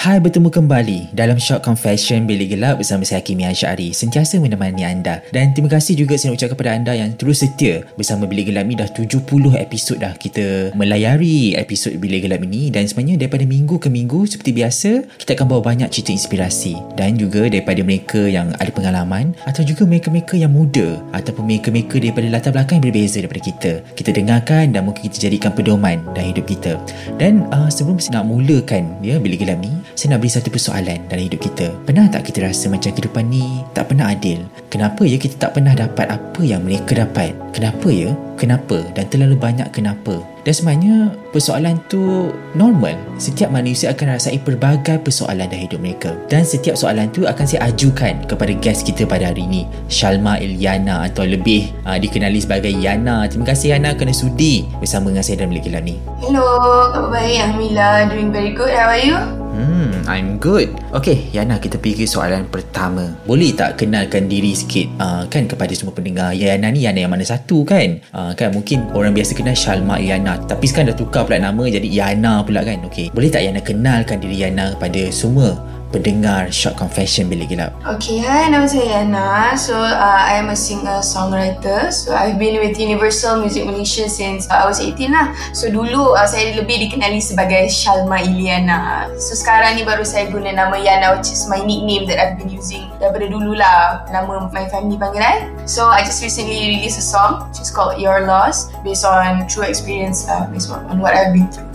Hai 0.00 0.16
bertemu 0.16 0.48
kembali 0.48 1.12
dalam 1.12 1.36
Short 1.36 1.60
Confession 1.60 2.24
Bilik 2.24 2.56
Gelap 2.56 2.80
bersama 2.80 3.04
saya 3.04 3.20
Kimi 3.20 3.44
Ansyari. 3.44 3.92
Sentiasa 3.92 4.40
menemani 4.40 4.80
anda. 4.80 5.20
Dan 5.28 5.52
terima 5.52 5.68
kasih 5.68 5.92
juga 5.92 6.16
saya 6.16 6.32
nak 6.32 6.40
ucapkan 6.40 6.56
kepada 6.56 6.72
anda 6.72 6.92
yang 6.96 7.12
terus 7.20 7.44
setia 7.44 7.84
bersama 8.00 8.24
Bilik 8.24 8.48
Gelap 8.48 8.64
ni. 8.64 8.80
Dah 8.80 8.88
70 8.88 9.28
episod 9.60 10.00
dah 10.00 10.16
kita 10.16 10.72
melayari 10.72 11.52
episod 11.52 11.92
Bilik 12.00 12.24
Gelap 12.24 12.40
ini. 12.48 12.72
Dan 12.72 12.88
sebenarnya 12.88 13.20
daripada 13.20 13.44
minggu 13.44 13.76
ke 13.76 13.92
minggu 13.92 14.24
seperti 14.24 14.56
biasa 14.56 14.90
kita 15.20 15.36
akan 15.36 15.46
bawa 15.52 15.68
banyak 15.68 15.92
cerita 15.92 16.16
inspirasi. 16.16 16.80
Dan 16.96 17.20
juga 17.20 17.52
daripada 17.52 17.84
mereka 17.84 18.24
yang 18.24 18.56
ada 18.56 18.72
pengalaman 18.72 19.36
atau 19.44 19.60
juga 19.68 19.84
mereka-mereka 19.84 20.32
yang 20.40 20.56
muda 20.56 20.96
ataupun 21.12 21.44
mereka-mereka 21.44 22.00
daripada 22.00 22.24
latar 22.32 22.56
belakang 22.56 22.80
yang 22.80 22.88
berbeza 22.88 23.20
daripada 23.20 23.44
kita. 23.44 23.72
Kita 23.92 24.16
dengarkan 24.16 24.72
dan 24.72 24.80
mungkin 24.88 25.12
kita 25.12 25.28
jadikan 25.28 25.52
pedoman 25.52 26.00
dalam 26.16 26.32
hidup 26.32 26.48
kita. 26.48 26.80
Dan 27.20 27.44
uh, 27.52 27.68
sebelum 27.68 28.00
saya 28.00 28.24
nak 28.24 28.32
mulakan 28.32 28.96
ya 29.04 29.20
Bilik 29.20 29.44
Gelap 29.44 29.60
ni 29.60 29.89
saya 29.94 30.16
nak 30.16 30.24
beri 30.24 30.32
satu 30.32 30.48
persoalan 30.48 30.98
dalam 31.10 31.24
hidup 31.26 31.40
kita. 31.42 31.72
Pernah 31.84 32.06
tak 32.10 32.30
kita 32.30 32.46
rasa 32.46 32.70
macam 32.70 32.90
kehidupan 32.94 33.24
ni 33.26 33.62
tak 33.76 33.90
pernah 33.90 34.12
adil? 34.12 34.42
Kenapa 34.70 35.02
ya 35.02 35.16
kita 35.18 35.36
tak 35.36 35.58
pernah 35.58 35.74
dapat 35.74 36.06
apa 36.06 36.40
yang 36.42 36.62
mereka 36.62 36.94
dapat? 36.94 37.34
Kenapa 37.50 37.88
ya? 37.90 38.14
Kenapa? 38.40 38.80
Dan 38.96 39.04
terlalu 39.12 39.36
banyak 39.36 39.68
kenapa? 39.68 40.16
Dan 40.48 40.52
sebenarnya 40.56 40.96
persoalan 41.28 41.76
tu 41.92 42.32
normal. 42.56 42.96
Setiap 43.20 43.52
manusia 43.52 43.92
akan 43.92 44.16
rasai 44.16 44.40
pelbagai 44.40 44.96
persoalan 45.04 45.44
dalam 45.44 45.68
hidup 45.68 45.80
mereka. 45.84 46.16
Dan 46.32 46.48
setiap 46.48 46.80
soalan 46.80 47.12
tu 47.12 47.28
akan 47.28 47.44
saya 47.44 47.68
ajukan 47.68 48.24
kepada 48.24 48.52
guest 48.56 48.88
kita 48.88 49.04
pada 49.04 49.28
hari 49.28 49.44
ini. 49.44 49.68
Shalma 49.92 50.40
Iliana 50.40 51.04
atau 51.04 51.28
lebih 51.28 51.68
uh, 51.84 52.00
dikenali 52.00 52.40
sebagai 52.40 52.72
Yana. 52.72 53.28
Terima 53.28 53.52
kasih 53.52 53.76
Yana 53.76 53.92
kerana 53.92 54.16
sudi 54.16 54.64
bersama 54.80 55.12
dengan 55.12 55.24
saya 55.26 55.44
dalam 55.44 55.52
Gelap 55.60 55.84
ni. 55.84 56.00
Hello, 56.24 56.88
khabar 56.96 57.12
baik 57.12 57.36
Alhamdulillah. 57.44 58.08
Doing 58.08 58.32
very 58.32 58.56
good. 58.56 58.72
How 58.72 58.96
are 58.96 59.04
you? 59.04 59.39
Hmm, 59.50 60.06
I'm 60.06 60.38
good. 60.38 60.72
Okay, 60.94 61.28
Yana 61.34 61.58
kita 61.58 61.76
pergi 61.76 62.06
soalan 62.06 62.46
pertama. 62.48 63.10
Boleh 63.26 63.50
tak 63.52 63.82
kenalkan 63.82 64.30
diri 64.30 64.54
sikit 64.54 64.86
uh, 65.02 65.26
kan 65.26 65.50
kepada 65.50 65.74
semua 65.74 65.90
pendengar. 65.90 66.32
Yana 66.32 66.70
ni 66.70 66.86
Yana 66.86 67.02
yang 67.02 67.12
mana 67.12 67.26
satu 67.26 67.66
kan? 67.66 67.98
Uh, 68.14 68.30
kan 68.38 68.54
mungkin 68.54 68.86
orang 68.94 69.10
biasa 69.10 69.34
kenal 69.34 69.58
Shalma 69.58 69.98
Yana. 69.98 70.38
Tapi 70.46 70.64
sekarang 70.70 70.94
dah 70.94 70.98
tukar 70.98 71.26
pula 71.26 71.42
nama 71.42 71.66
jadi 71.66 71.88
Yana 71.90 72.46
pula 72.46 72.62
kan? 72.62 72.86
Okay, 72.86 73.10
boleh 73.10 73.28
tak 73.28 73.42
Yana 73.42 73.60
kenalkan 73.60 74.22
diri 74.22 74.38
Yana 74.38 74.78
kepada 74.78 75.02
semua 75.10 75.79
pendengar 75.90 76.48
Short 76.54 76.78
Confession 76.78 77.26
Bilik 77.26 77.50
Gelap. 77.50 77.74
Okay, 77.82 78.22
hi, 78.22 78.46
nama 78.46 78.64
saya 78.64 79.02
Yana. 79.02 79.58
So, 79.58 79.74
uh, 79.74 80.20
I 80.22 80.38
am 80.38 80.48
a 80.48 80.56
singer-songwriter. 80.56 81.90
So, 81.90 82.14
I've 82.14 82.38
been 82.38 82.62
with 82.62 82.78
Universal 82.78 83.42
Music 83.42 83.66
Malaysia 83.66 84.06
since 84.06 84.46
uh, 84.48 84.62
I 84.62 84.70
was 84.70 84.78
18 84.78 85.10
lah. 85.10 85.34
So, 85.50 85.66
dulu 85.68 86.14
uh, 86.14 86.26
saya 86.30 86.54
lebih 86.54 86.88
dikenali 86.88 87.18
sebagai 87.18 87.66
Shalma 87.68 88.22
Iliana. 88.22 89.10
So, 89.18 89.34
sekarang 89.34 89.76
ni 89.76 89.82
baru 89.82 90.06
saya 90.06 90.30
guna 90.30 90.54
nama 90.54 90.78
Yana 90.78 91.18
which 91.18 91.34
is 91.34 91.44
my 91.50 91.58
nickname 91.60 92.06
that 92.06 92.22
I've 92.22 92.38
been 92.38 92.50
using 92.50 92.86
daripada 93.02 93.26
dulu 93.26 93.58
lah. 93.58 94.06
Nama 94.14 94.48
my 94.54 94.66
family 94.70 94.94
panggil 94.96 95.20
I. 95.20 95.50
So, 95.66 95.90
I 95.90 96.06
just 96.06 96.22
recently 96.22 96.78
released 96.78 97.02
a 97.02 97.04
song 97.04 97.50
which 97.50 97.58
is 97.58 97.68
called 97.74 97.98
Your 97.98 98.24
Loss 98.24 98.70
based 98.86 99.02
on 99.02 99.50
true 99.50 99.66
experience 99.66 100.30
uh, 100.30 100.46
based 100.48 100.70
on 100.70 101.02
what 101.02 101.18
I've 101.18 101.34
been 101.34 101.50
through. 101.50 101.68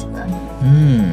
Hmm. 0.66 1.05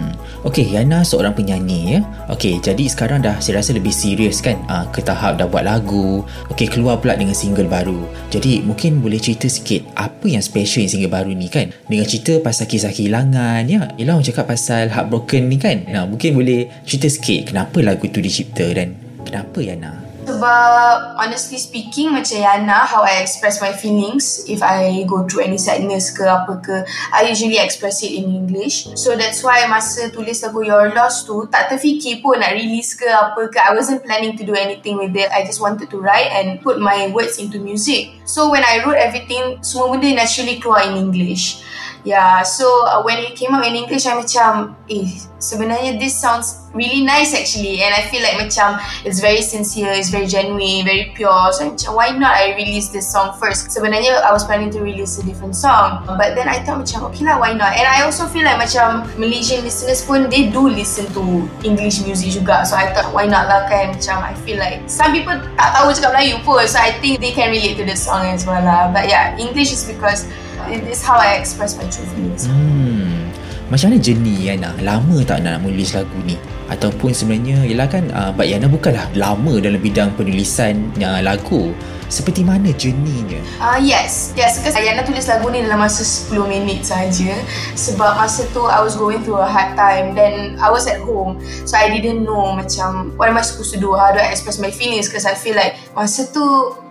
Okey, 0.43 0.75
Yana 0.75 1.07
seorang 1.07 1.39
penyanyi 1.39 1.95
ya. 1.95 1.99
Okey, 2.27 2.59
jadi 2.59 2.91
sekarang 2.91 3.23
dah 3.23 3.39
saya 3.39 3.63
rasa 3.63 3.79
lebih 3.79 3.95
serius 3.95 4.43
kan 4.43 4.59
uh, 4.67 4.83
ke 4.91 4.99
tahap 4.99 5.39
dah 5.39 5.47
buat 5.47 5.63
lagu. 5.63 6.27
Okey, 6.51 6.67
keluar 6.67 6.99
pula 6.99 7.15
dengan 7.15 7.31
single 7.31 7.71
baru. 7.71 8.03
Jadi 8.27 8.59
mungkin 8.67 8.99
boleh 8.99 9.23
cerita 9.23 9.47
sikit 9.47 9.87
apa 9.95 10.27
yang 10.27 10.43
special 10.43 10.83
yang 10.83 10.91
single 10.91 11.15
baru 11.15 11.31
ni 11.31 11.47
kan? 11.47 11.71
Dengan 11.87 12.11
cerita 12.11 12.43
pasal 12.43 12.67
kisah 12.67 12.91
kehilangan 12.91 13.71
ya. 13.71 13.95
Yelah 13.95 14.19
orang 14.19 14.27
cakap 14.27 14.51
pasal 14.51 14.91
heartbroken 14.91 15.47
ni 15.47 15.63
kan. 15.63 15.87
Nah, 15.87 16.11
mungkin 16.11 16.35
boleh 16.35 16.67
cerita 16.83 17.07
sikit 17.07 17.55
kenapa 17.55 17.79
lagu 17.79 18.11
tu 18.11 18.19
dicipta 18.19 18.67
dan 18.75 18.99
kenapa 19.23 19.63
Yana? 19.63 20.12
Sebab 20.23 21.19
honestly 21.19 21.59
speaking 21.59 22.15
macam 22.15 22.39
Yana 22.39 22.87
how 22.87 23.03
I 23.03 23.19
express 23.23 23.59
my 23.59 23.75
feelings 23.75 24.47
if 24.47 24.63
I 24.63 25.03
go 25.11 25.27
through 25.27 25.51
any 25.51 25.59
sadness 25.59 26.15
ke 26.15 26.23
apa 26.23 26.63
ke 26.63 26.77
I 27.11 27.27
usually 27.27 27.59
express 27.59 28.07
it 28.07 28.15
in 28.15 28.31
English. 28.31 28.87
So 28.95 29.19
that's 29.19 29.43
why 29.43 29.67
masa 29.67 30.15
tulis 30.15 30.47
lagu 30.47 30.63
Your 30.63 30.95
Lost 30.95 31.27
tu 31.27 31.51
tak 31.51 31.75
terfikir 31.75 32.23
pun 32.23 32.39
nak 32.39 32.55
release 32.55 32.95
ke 32.95 33.07
apa 33.07 33.51
ke. 33.51 33.59
I 33.59 33.75
wasn't 33.75 34.07
planning 34.07 34.39
to 34.39 34.47
do 34.47 34.55
anything 34.55 34.99
with 34.99 35.15
it. 35.19 35.27
I 35.35 35.43
just 35.43 35.59
wanted 35.59 35.91
to 35.91 35.99
write 35.99 36.31
and 36.31 36.63
put 36.63 36.79
my 36.79 37.11
words 37.11 37.43
into 37.43 37.59
music. 37.59 38.15
So 38.23 38.51
when 38.51 38.63
I 38.63 38.83
wrote 38.87 39.03
everything 39.03 39.59
semua 39.67 39.91
benda 39.91 40.23
naturally 40.23 40.63
keluar 40.63 40.87
in 40.87 40.99
English 40.99 41.67
Yeah, 42.03 42.43
so 42.43 42.67
uh, 42.67 43.03
when 43.07 43.23
it 43.23 43.39
came 43.39 43.55
out 43.55 43.63
in 43.63 43.79
English, 43.79 44.11
I 44.11 44.19
macam, 44.19 44.75
eh, 44.91 45.07
sebenarnya 45.39 46.03
this 46.03 46.19
sounds 46.19 46.67
really 46.75 47.07
nice 47.07 47.31
actually. 47.31 47.79
And 47.79 47.95
I 47.95 48.11
feel 48.11 48.27
like 48.27 48.43
macam, 48.43 48.83
it's 49.07 49.23
very 49.23 49.39
sincere, 49.39 49.95
it's 49.95 50.11
very 50.11 50.27
genuine, 50.27 50.83
very 50.83 51.15
pure. 51.15 51.31
So 51.55 51.71
macam, 51.71 51.95
why 51.95 52.11
not 52.11 52.35
I 52.35 52.59
release 52.59 52.91
this 52.91 53.07
song 53.07 53.39
first? 53.39 53.71
Sebenarnya, 53.71 54.19
I 54.19 54.35
was 54.35 54.43
planning 54.43 54.75
to 54.75 54.83
release 54.83 55.23
a 55.23 55.23
different 55.23 55.55
song. 55.55 56.03
But 56.19 56.35
then 56.35 56.51
I 56.51 56.59
thought 56.67 56.83
macam, 56.83 57.07
okay 57.15 57.23
lah, 57.23 57.39
why 57.39 57.55
not? 57.55 57.71
And 57.79 57.87
I 57.87 58.03
also 58.03 58.27
feel 58.27 58.43
like 58.43 58.59
macam, 58.59 59.07
Malaysian 59.15 59.63
listeners 59.63 60.03
pun, 60.03 60.27
they 60.27 60.51
do 60.51 60.67
listen 60.67 61.07
to 61.15 61.47
English 61.63 62.03
music 62.03 62.35
juga. 62.35 62.67
So 62.67 62.75
I 62.75 62.91
thought, 62.91 63.15
why 63.15 63.31
not 63.31 63.47
lah 63.47 63.71
kan? 63.71 63.95
Macam, 63.95 64.27
I 64.27 64.35
feel 64.43 64.59
like, 64.59 64.91
some 64.91 65.15
people 65.15 65.39
tak 65.55 65.71
tahu 65.79 65.95
cakap 65.95 66.19
Melayu 66.19 66.43
pun. 66.43 66.67
So 66.67 66.83
I 66.83 66.99
think 66.99 67.23
they 67.23 67.31
can 67.31 67.55
relate 67.55 67.79
to 67.79 67.87
the 67.87 67.95
song 67.95 68.27
as 68.27 68.43
well 68.43 68.59
lah. 68.59 68.91
But 68.91 69.07
yeah, 69.07 69.39
English 69.39 69.71
is 69.71 69.87
because, 69.87 70.27
it 70.71 70.85
is 70.87 71.03
how 71.03 71.19
I 71.19 71.41
express 71.41 71.75
my 71.75 71.87
true 71.91 72.07
feelings. 72.15 72.47
Hmm. 72.47 73.33
Macam 73.73 73.89
mana 73.89 74.05
jenis 74.05 74.37
Yana? 74.37 74.71
Lama 74.85 75.25
tak 75.25 75.41
nak 75.41 75.65
menulis 75.65 75.97
lagu 75.97 76.19
ni? 76.29 76.37
Ataupun 76.69 77.17
sebenarnya 77.17 77.65
Yelah 77.65 77.89
kan 77.89 78.05
uh, 78.13 78.29
Bak 78.29 78.45
Yana 78.45 78.69
bukanlah 78.69 79.09
lama 79.17 79.65
dalam 79.65 79.81
bidang 79.81 80.13
penulisan 80.13 80.93
uh, 81.01 81.25
lagu 81.25 81.73
Seperti 82.13 82.45
mana 82.45 82.69
jenisnya? 82.77 83.41
Ah 83.57 83.73
uh, 83.73 83.79
yes, 83.81 84.37
yes. 84.37 84.61
Because 84.61 84.77
Yana 84.77 85.01
tulis 85.01 85.25
lagu 85.25 85.49
ni 85.49 85.65
dalam 85.65 85.81
masa 85.81 86.05
10 86.05 86.45
minit 86.45 86.85
saja. 86.85 87.33
Sebab 87.73 88.21
masa 88.21 88.45
tu 88.53 88.69
I 88.69 88.85
was 88.85 89.01
going 89.01 89.25
through 89.25 89.41
a 89.41 89.49
hard 89.49 89.73
time. 89.81 90.13
Then 90.13 90.61
I 90.61 90.69
was 90.69 90.85
at 90.85 91.01
home, 91.01 91.41
so 91.65 91.73
I 91.81 91.89
didn't 91.89 92.29
know 92.29 92.53
macam 92.53 93.17
what 93.17 93.33
am 93.33 93.41
I 93.41 93.45
supposed 93.49 93.73
to 93.73 93.81
do? 93.81 93.97
How 93.97 94.13
do 94.13 94.21
I 94.21 94.29
express 94.29 94.61
my 94.61 94.69
feelings? 94.69 95.09
Because 95.09 95.25
I 95.25 95.33
feel 95.33 95.57
like 95.57 95.81
masa 95.97 96.29
tu 96.29 96.45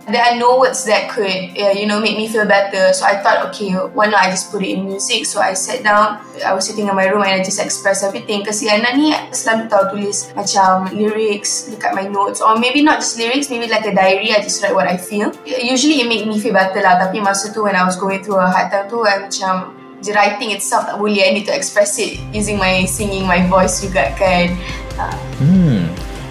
there 0.08 0.24
are 0.24 0.38
no 0.38 0.60
words 0.60 0.86
that 0.86 1.10
could, 1.12 1.54
yeah, 1.54 1.72
you 1.72 1.86
know, 1.86 2.00
make 2.00 2.18
me 2.18 2.28
feel 2.28 2.46
better. 2.46 2.94
So 2.94 3.06
I 3.06 3.22
thought, 3.22 3.46
okay, 3.50 3.74
why 3.74 4.08
not 4.08 4.26
I 4.26 4.30
just 4.32 4.52
put 4.52 4.64
it 4.64 4.78
in 4.78 4.86
music? 4.86 5.26
So 5.26 5.40
I 5.42 5.54
sat 5.54 5.84
down. 5.84 6.20
I 6.46 6.54
was 6.54 6.66
sitting 6.66 6.88
in 6.88 6.96
my 6.96 7.06
room 7.06 7.22
and 7.22 7.32
I 7.32 7.44
just 7.44 7.60
express 7.60 8.04
everything. 8.04 8.42
Because 8.42 8.64
Yana 8.64 8.98
ni 8.98 9.14
selalu 9.30 9.70
tahu 9.70 9.84
tulis 9.94 10.34
macam 10.34 10.90
lyrics 10.90 11.70
dekat 11.70 11.94
my 11.94 12.10
notes, 12.10 12.42
or 12.42 12.58
maybe 12.58 12.82
not 12.82 13.00
just 13.00 13.18
lyrics, 13.18 13.50
maybe 13.50 13.70
like 13.70 13.86
a 13.86 13.94
diary. 13.94 14.34
I 14.34 14.42
just 14.42 14.64
write 14.64 14.74
what 14.74 14.90
I 14.90 14.98
feel. 14.98 15.30
Usually 15.46 16.02
it 16.02 16.10
make 16.10 16.26
me 16.26 16.42
feel 16.42 16.54
better 16.54 16.82
lah. 16.82 16.98
Tapi 16.98 17.22
masa 17.22 17.54
tu 17.54 17.70
when 17.70 17.78
I 17.78 17.86
was 17.86 17.96
going 17.96 18.26
through 18.26 18.42
a 18.42 18.50
hard 18.50 18.74
time 18.74 18.90
tu, 18.90 19.06
I 19.06 19.22
macam 19.22 19.78
the 20.02 20.18
writing 20.18 20.50
itself 20.50 20.90
tak 20.90 20.98
boleh. 20.98 21.30
I 21.30 21.32
need 21.38 21.46
to 21.46 21.54
express 21.54 22.02
it 22.02 22.18
using 22.34 22.58
my 22.58 22.90
singing, 22.90 23.30
my 23.30 23.46
voice 23.46 23.86
juga 23.86 24.18
kan. 24.18 24.58
Uh. 24.98 25.18
Hmm. 25.38 25.82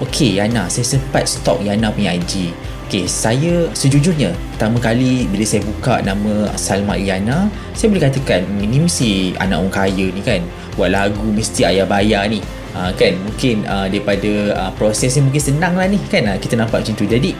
Okay 0.00 0.40
Yana, 0.40 0.64
saya 0.72 0.96
sempat 0.96 1.28
stalk 1.28 1.61
Yana 1.61 1.93
punya 1.93 2.17
IG. 2.17 2.56
Okay, 2.91 3.07
saya 3.07 3.71
sejujurnya 3.71 4.35
pertama 4.51 4.83
kali 4.83 5.23
bila 5.31 5.47
saya 5.47 5.63
buka 5.63 6.03
nama 6.03 6.51
Salma 6.59 6.99
Iliana, 6.99 7.47
saya 7.71 7.87
boleh 7.87 8.03
katakan 8.03 8.43
ini 8.59 8.83
mesti 8.83 9.31
anak 9.39 9.63
orang 9.63 9.71
kaya 9.71 10.07
ni 10.11 10.19
kan. 10.19 10.43
Buat 10.75 10.91
lagu 10.99 11.31
mesti 11.31 11.71
ayah 11.71 11.87
bayar 11.87 12.27
ni. 12.27 12.43
Ha, 12.75 12.91
kan 12.99 13.15
mungkin 13.23 13.63
uh, 13.71 13.87
daripada 13.87 14.31
uh, 14.59 14.71
prosesnya 14.75 15.23
mungkin 15.23 15.39
senang 15.39 15.79
lah 15.79 15.87
ni 15.87 16.03
kan 16.11 16.35
uh, 16.35 16.39
kita 16.43 16.59
nampak 16.59 16.83
macam 16.83 16.95
tu 16.99 17.07
jadi 17.07 17.31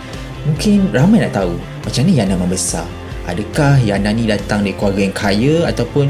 Mungkin 0.47 0.95
ramai 0.95 1.19
nak 1.19 1.35
tahu 1.35 1.59
macam 1.59 2.03
mana 2.07 2.13
Yana 2.15 2.35
membesar. 2.39 2.87
Adakah 3.27 3.83
Yana 3.83 4.15
ni 4.15 4.31
datang 4.31 4.63
dari 4.63 4.79
keluarga 4.79 5.01
yang 5.03 5.17
kaya 5.19 5.55
ataupun 5.67 6.07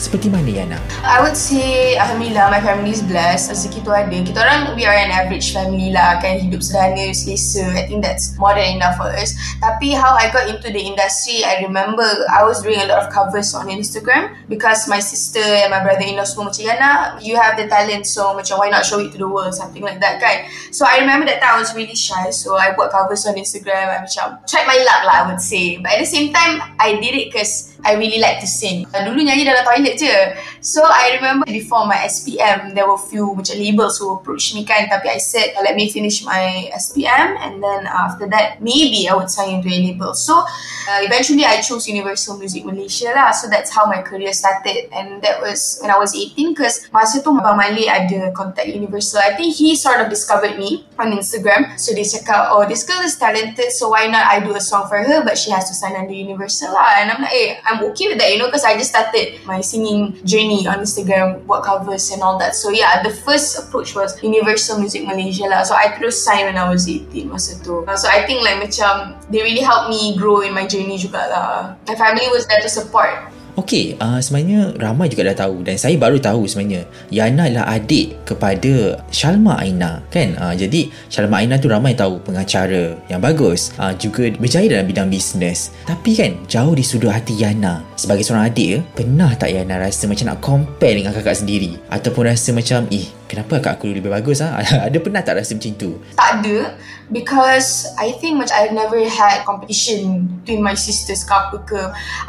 seperti 0.00 0.32
mana 0.32 0.48
Yana? 0.48 0.80
I 1.04 1.20
would 1.20 1.36
say 1.36 2.00
Alhamdulillah 2.00 2.48
my 2.48 2.60
family 2.64 2.96
is 2.96 3.04
blessed. 3.04 3.52
Rezeki 3.52 3.84
tu 3.84 3.92
ada. 3.92 4.16
Kita 4.16 4.40
orang 4.40 4.72
we 4.72 4.88
are 4.88 4.96
an 4.96 5.12
average 5.12 5.52
family 5.52 5.92
lah. 5.92 6.16
Kan 6.24 6.40
hidup 6.40 6.64
sederhana 6.64 7.12
Selesa. 7.12 7.68
I 7.76 7.84
think 7.84 8.00
that's 8.00 8.32
more 8.40 8.56
than 8.56 8.80
enough 8.80 8.96
for 8.96 9.12
us. 9.12 9.36
Tapi 9.60 9.92
how 9.92 10.16
I 10.16 10.32
got 10.32 10.48
into 10.48 10.72
the 10.72 10.80
industry 10.80 11.44
I 11.44 11.60
remember 11.68 12.08
I 12.32 12.40
was 12.48 12.64
doing 12.64 12.80
a 12.80 12.88
lot 12.88 13.04
of 13.04 13.12
covers 13.12 13.52
on 13.52 13.68
Instagram 13.68 14.32
Because 14.48 14.88
my 14.88 15.04
sister 15.04 15.44
and 15.44 15.68
my 15.68 15.84
brother-in-law 15.84 16.24
semua 16.24 16.48
macam 16.48 16.64
Yana 16.64 16.90
You 17.20 17.36
have 17.36 17.60
the 17.60 17.68
talent 17.68 18.08
so 18.08 18.32
macam 18.32 18.56
why 18.56 18.72
not 18.72 18.88
show 18.88 19.04
it 19.04 19.12
to 19.12 19.18
the 19.20 19.28
world? 19.28 19.52
Something 19.52 19.84
like 19.84 20.00
that 20.00 20.16
kan? 20.16 20.48
So 20.72 20.88
I 20.88 21.04
remember 21.04 21.28
that 21.28 21.44
time 21.44 21.56
I 21.56 21.60
was 21.60 21.76
really 21.76 21.98
shy. 21.98 22.32
So 22.32 22.56
I 22.56 22.72
buat 22.72 22.88
covers 22.88 23.28
on 23.28 23.36
Instagram. 23.36 23.92
I 23.92 24.00
macam 24.00 24.40
tried 24.48 24.64
my 24.64 24.80
luck 24.80 25.02
lah 25.04 25.14
I 25.20 25.24
would 25.28 25.44
say. 25.44 25.76
But 25.76 25.98
at 25.98 26.00
the 26.00 26.08
same 26.08 26.32
time 26.32 26.64
I 26.80 26.96
did 26.96 27.12
it 27.12 27.28
cause 27.28 27.76
I 27.84 27.96
really 27.96 28.20
like 28.20 28.40
to 28.40 28.48
sing. 28.48 28.84
Dulu 28.92 29.20
nyanyi 29.24 29.44
dalam 29.44 29.64
toilet 29.64 29.89
je. 29.96 30.36
So 30.60 30.84
I 30.84 31.16
remember 31.16 31.46
before 31.46 31.86
my 31.86 31.96
SPM, 32.06 32.74
there 32.74 32.86
were 32.86 32.98
few 32.98 33.32
macam 33.34 33.56
labels 33.56 33.98
who 33.98 34.12
approached 34.12 34.54
me 34.54 34.64
kan. 34.68 34.86
Tapi 34.90 35.08
I 35.08 35.18
said, 35.18 35.56
let 35.62 35.74
me 35.74 35.88
finish 35.88 36.22
my 36.24 36.68
SPM 36.76 37.38
and 37.40 37.62
then 37.62 37.86
after 37.86 38.28
that, 38.28 38.60
maybe 38.60 39.08
I 39.08 39.14
would 39.16 39.30
sign 39.30 39.60
into 39.60 39.72
a 39.72 39.78
label. 39.78 40.12
So 40.14 40.44
uh, 40.44 41.00
eventually 41.00 41.44
I 41.44 41.60
chose 41.64 41.88
Universal 41.88 42.38
Music 42.38 42.64
Malaysia 42.68 43.10
lah. 43.16 43.32
So 43.32 43.48
that's 43.48 43.72
how 43.72 43.88
my 43.88 44.02
career 44.04 44.32
started. 44.36 44.92
And 44.92 45.22
that 45.24 45.40
was 45.40 45.80
when 45.80 45.90
I 45.90 45.96
was 45.96 46.12
18 46.12 46.52
because 46.52 46.86
masa 46.92 47.24
tu 47.24 47.32
Abang 47.32 47.56
Malik 47.56 47.88
ada 47.88 48.30
contact 48.36 48.68
Universal. 48.68 49.24
I 49.24 49.32
think 49.34 49.56
he 49.56 49.72
sort 49.74 50.04
of 50.04 50.12
discovered 50.12 50.60
me 50.60 50.84
on 51.00 51.16
Instagram. 51.16 51.72
So 51.80 51.96
dia 51.96 52.04
cakap, 52.04 52.52
oh 52.52 52.68
this 52.68 52.84
girl 52.84 53.00
is 53.00 53.16
talented 53.16 53.72
so 53.72 53.96
why 53.96 54.04
not 54.12 54.28
I 54.28 54.44
do 54.44 54.52
a 54.52 54.60
song 54.60 54.84
for 54.92 55.00
her 55.00 55.24
but 55.24 55.40
she 55.40 55.48
has 55.50 55.64
to 55.72 55.74
sign 55.74 55.96
under 55.96 56.12
Universal 56.12 56.76
lah. 56.76 57.00
And 57.00 57.08
I'm 57.08 57.24
like, 57.24 57.32
eh, 57.32 57.50
I'm 57.64 57.80
okay 57.92 58.12
with 58.12 58.20
that, 58.20 58.28
you 58.28 58.38
know, 58.38 58.52
because 58.52 58.68
I 58.68 58.76
just 58.76 58.92
started 58.92 59.40
my 59.48 59.64
singing 59.64 59.79
journey 60.24 60.66
on 60.66 60.80
Instagram, 60.80 61.42
what 61.44 61.64
covers 61.64 62.10
and 62.10 62.22
all 62.22 62.38
that. 62.38 62.54
So 62.54 62.70
yeah, 62.70 63.02
the 63.02 63.10
first 63.10 63.58
approach 63.58 63.94
was 63.94 64.20
Universal 64.22 64.78
Music 64.78 65.06
Malaysia 65.06 65.48
lah. 65.48 65.62
So 65.62 65.74
I 65.74 65.96
terus 65.96 66.20
sign 66.20 66.46
when 66.46 66.56
I 66.56 66.68
was 66.68 66.88
18 66.88 67.30
masa 67.30 67.56
tu. 67.62 67.82
So 67.96 68.06
I 68.08 68.26
think 68.28 68.44
like 68.44 68.60
macam 68.60 69.16
they 69.32 69.42
really 69.42 69.64
helped 69.64 69.90
me 69.90 70.16
grow 70.16 70.44
in 70.44 70.52
my 70.52 70.66
journey 70.66 71.00
jugalah. 71.00 71.76
My 71.88 71.96
family 71.96 72.28
was 72.28 72.44
there 72.46 72.60
to 72.60 72.70
support. 72.70 73.32
Okey, 73.58 73.98
uh, 73.98 74.22
sebenarnya 74.22 74.74
ramai 74.78 75.10
juga 75.10 75.26
dah 75.32 75.46
tahu 75.46 75.66
dan 75.66 75.74
saya 75.74 75.98
baru 75.98 76.22
tahu 76.22 76.46
sebenarnya 76.46 76.86
Yana 77.10 77.50
adalah 77.50 77.66
adik 77.74 78.22
kepada 78.22 79.02
Shalma 79.10 79.58
Aina 79.58 80.02
kan. 80.10 80.38
Uh, 80.38 80.54
jadi 80.54 80.86
Shalma 81.10 81.42
Aina 81.42 81.58
tu 81.58 81.66
ramai 81.66 81.98
tahu 81.98 82.22
pengacara 82.22 82.94
yang 83.10 83.18
bagus, 83.18 83.74
uh, 83.82 83.90
juga 83.94 84.30
berjaya 84.38 84.78
dalam 84.78 84.86
bidang 84.86 85.10
bisnes. 85.10 85.74
Tapi 85.86 86.14
kan 86.14 86.32
jauh 86.46 86.74
di 86.74 86.84
sudut 86.86 87.10
hati 87.10 87.34
Yana 87.34 87.82
sebagai 87.98 88.22
seorang 88.22 88.50
adik, 88.50 88.68
eh, 88.78 88.82
pernah 88.94 89.34
tak 89.34 89.50
Yana 89.50 89.82
rasa 89.82 90.06
macam 90.06 90.30
nak 90.30 90.38
compare 90.38 90.96
dengan 91.02 91.10
kakak 91.10 91.36
sendiri 91.38 91.74
ataupun 91.90 92.30
rasa 92.30 92.54
macam 92.54 92.86
ih 92.88 93.19
kenapa 93.30 93.62
kakak 93.62 93.78
aku 93.78 93.94
lebih 93.94 94.10
bagus 94.10 94.42
ah? 94.42 94.58
ada 94.90 94.98
pernah 94.98 95.22
tak 95.22 95.38
rasa 95.38 95.54
macam 95.54 95.72
tu? 95.78 95.94
Tak 96.18 96.42
ada 96.42 96.74
because 97.12 97.86
I 97.98 98.12
think 98.18 98.38
much 98.38 98.50
I've 98.54 98.72
never 98.72 98.98
had 99.06 99.44
competition 99.44 100.30
between 100.40 100.62
my 100.62 100.74
sisters 100.74 101.26
ke 101.26 101.30
apa 101.34 101.58
ke. 101.66 101.80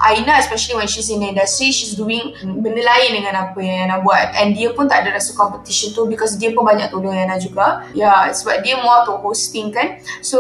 Aina 0.02 0.42
especially 0.42 0.78
when 0.82 0.90
she's 0.90 1.10
in 1.10 1.22
the 1.22 1.30
industry, 1.30 1.70
she's 1.72 1.94
doing 1.94 2.34
benda 2.42 2.82
lain 2.82 3.22
dengan 3.22 3.34
apa 3.38 3.58
yang 3.62 3.88
Yana 3.88 4.02
buat. 4.02 4.34
And 4.38 4.58
dia 4.58 4.74
pun 4.74 4.90
tak 4.90 5.06
ada 5.06 5.16
rasa 5.16 5.34
competition 5.38 5.94
tu 5.94 6.10
because 6.10 6.36
dia 6.36 6.52
pun 6.52 6.66
banyak 6.66 6.90
tolong 6.90 7.14
Yana 7.14 7.38
juga. 7.38 7.86
Yeah, 7.94 8.30
sebab 8.34 8.66
dia 8.66 8.82
more 8.82 9.06
to 9.08 9.22
hosting 9.22 9.72
kan. 9.72 10.02
So, 10.26 10.38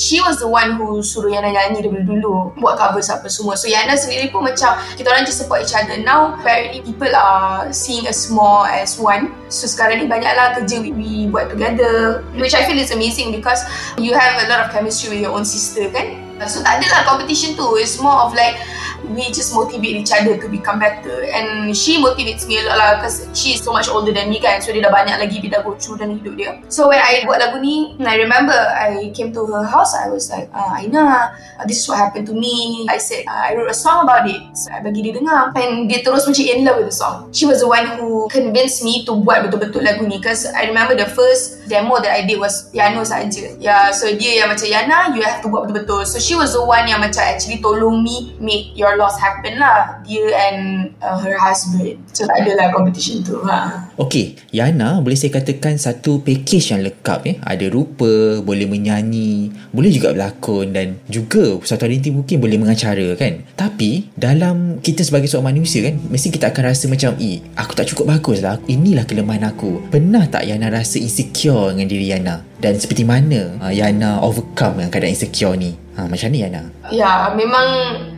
she 0.00 0.18
was 0.24 0.40
the 0.40 0.48
one 0.48 0.80
who 0.80 1.04
suruh 1.04 1.30
Yana 1.30 1.52
nyanyi 1.52 1.84
daripada 1.84 2.04
dulu. 2.08 2.56
Buat 2.58 2.80
cover 2.80 3.04
apa 3.04 3.28
semua. 3.28 3.54
So, 3.54 3.68
Yana 3.68 3.94
sendiri 3.94 4.32
pun 4.32 4.48
macam 4.48 4.74
kita 4.96 5.06
orang 5.12 5.28
just 5.28 5.44
support 5.44 5.62
each 5.62 5.76
other. 5.76 6.00
Now, 6.00 6.40
apparently 6.40 6.80
people 6.80 7.12
are 7.12 7.68
seeing 7.70 8.08
us 8.08 8.32
more 8.32 8.64
as 8.66 8.96
one. 8.96 9.32
So, 9.52 9.68
sekarang 9.68 9.93
sekarang 9.94 10.10
ni 10.10 10.10
banyaklah 10.10 10.46
kerja 10.58 10.76
we, 10.82 10.90
we 10.90 11.10
buat 11.30 11.46
together 11.46 12.26
which 12.34 12.54
I 12.58 12.66
feel 12.66 12.78
is 12.78 12.90
amazing 12.90 13.30
because 13.30 13.62
you 13.94 14.10
have 14.10 14.42
a 14.42 14.46
lot 14.50 14.66
of 14.66 14.74
chemistry 14.74 15.14
with 15.14 15.22
your 15.22 15.30
own 15.30 15.46
sister 15.46 15.86
kan 15.94 16.23
so 16.42 16.58
tak 16.62 16.82
adalah 16.82 17.06
competition 17.06 17.54
tu. 17.54 17.78
It's 17.78 18.02
more 18.02 18.26
of 18.26 18.34
like 18.34 18.58
we 19.12 19.28
just 19.28 19.52
motivate 19.52 20.00
each 20.00 20.12
other 20.12 20.40
to 20.40 20.46
become 20.48 20.80
better. 20.80 21.28
And 21.28 21.76
she 21.76 22.00
motivates 22.00 22.48
me 22.48 22.58
a 22.58 22.64
lot 22.64 22.76
lah 22.78 22.90
because 22.96 23.28
she 23.36 23.54
is 23.54 23.60
so 23.60 23.72
much 23.72 23.88
older 23.88 24.12
than 24.12 24.30
me 24.30 24.40
kan. 24.40 24.60
So 24.64 24.72
dia 24.72 24.80
dah 24.80 24.92
banyak 24.92 25.20
lagi 25.20 25.44
dia 25.44 25.50
dah 25.58 25.60
go 25.60 25.76
through 25.76 26.00
dalam 26.00 26.20
hidup 26.20 26.34
dia. 26.36 26.50
So 26.72 26.88
when 26.88 27.00
I 27.00 27.24
buat 27.28 27.40
lagu 27.40 27.60
ni 27.60 27.96
I 28.00 28.16
remember 28.16 28.56
I 28.56 29.12
came 29.12 29.34
to 29.36 29.44
her 29.44 29.64
house 29.64 29.92
I 29.92 30.08
was 30.08 30.32
like 30.32 30.48
uh, 30.56 30.80
Aina 30.80 31.36
uh, 31.60 31.64
this 31.68 31.84
is 31.84 31.86
what 31.88 32.00
happened 32.00 32.26
to 32.32 32.34
me. 32.34 32.86
I 32.88 32.96
said 32.96 33.28
uh, 33.28 33.52
I 33.52 33.54
wrote 33.54 33.68
a 33.68 33.76
song 33.76 34.08
about 34.08 34.24
it. 34.24 34.40
So 34.56 34.72
I 34.72 34.80
bagi 34.80 35.04
dia 35.04 35.12
dengar. 35.20 35.52
And 35.54 35.86
dia 35.86 36.00
terus 36.00 36.24
macam 36.24 36.44
in 36.44 36.64
love 36.64 36.80
with 36.80 36.88
the 36.88 36.96
song. 36.96 37.28
She 37.36 37.44
was 37.44 37.60
the 37.60 37.68
one 37.68 37.84
who 38.00 38.26
convinced 38.32 38.80
me 38.80 39.04
to 39.04 39.12
buat 39.20 39.44
betul-betul 39.44 39.84
lagu 39.84 40.08
ni 40.08 40.16
because 40.16 40.48
I 40.48 40.64
remember 40.64 40.96
the 40.96 41.08
first 41.12 41.68
demo 41.68 42.00
that 42.00 42.12
I 42.12 42.24
did 42.24 42.40
was 42.40 42.72
piano 42.72 43.04
saja. 43.04 43.52
Yeah 43.60 43.92
so 43.92 44.08
dia 44.08 44.44
yang 44.44 44.48
macam 44.48 44.66
Yana 44.66 45.12
you 45.12 45.20
have 45.20 45.44
to 45.44 45.48
buat 45.52 45.68
betul-betul. 45.68 46.08
So 46.08 46.16
she 46.24 46.32
was 46.32 46.56
the 46.56 46.64
one 46.64 46.88
yang 46.88 47.04
macam 47.04 47.20
actually 47.20 47.60
tolong 47.60 48.00
me 48.00 48.32
make 48.40 48.72
your 48.72 48.96
loss 48.96 49.20
happen 49.20 49.60
lah 49.60 50.00
dia 50.08 50.24
and 50.48 50.88
uh, 51.04 51.20
her 51.20 51.36
husband 51.36 52.00
so 52.16 52.24
tak 52.24 52.48
adalah 52.48 52.72
competition 52.72 53.20
tu 53.20 53.36
ha. 53.44 53.84
Okay, 54.00 54.34
Yana 54.50 55.04
boleh 55.04 55.14
saya 55.14 55.36
katakan 55.36 55.76
satu 55.76 56.24
package 56.24 56.74
yang 56.74 56.82
lengkap 56.82 57.20
eh. 57.30 57.36
Ada 57.46 57.70
rupa, 57.70 58.42
boleh 58.42 58.66
menyanyi, 58.66 59.54
boleh 59.70 59.90
juga 59.94 60.10
berlakon 60.10 60.74
dan 60.74 60.98
juga 61.06 61.62
suatu 61.62 61.86
hari 61.86 62.02
nanti 62.02 62.10
mungkin 62.10 62.42
boleh 62.42 62.58
mengacara 62.58 63.14
kan. 63.14 63.46
Tapi 63.54 64.10
dalam 64.18 64.82
kita 64.82 65.06
sebagai 65.06 65.30
seorang 65.30 65.54
manusia 65.54 65.86
kan, 65.86 65.94
mesti 66.10 66.34
kita 66.34 66.50
akan 66.50 66.62
rasa 66.74 66.90
macam, 66.90 67.14
eh, 67.22 67.38
aku 67.54 67.72
tak 67.78 67.86
cukup 67.94 68.18
bagus 68.18 68.42
lah. 68.42 68.58
Inilah 68.66 69.06
kelemahan 69.06 69.54
aku. 69.54 69.86
Pernah 69.94 70.26
tak 70.26 70.50
Yana 70.50 70.74
rasa 70.74 70.98
insecure 70.98 71.70
dengan 71.70 71.86
diri 71.86 72.10
Yana? 72.10 72.42
Dan 72.58 72.80
seperti 72.80 73.06
mana 73.06 73.60
uh, 73.62 73.70
Yana 73.70 74.24
overcome 74.24 74.82
dengan 74.82 74.90
keadaan 74.90 75.14
insecure 75.14 75.54
ni? 75.54 75.83
Ha, 75.94 76.10
macam 76.10 76.26
ni 76.34 76.42
Yana? 76.42 76.74
Ya, 76.90 77.30
memang 77.38 77.66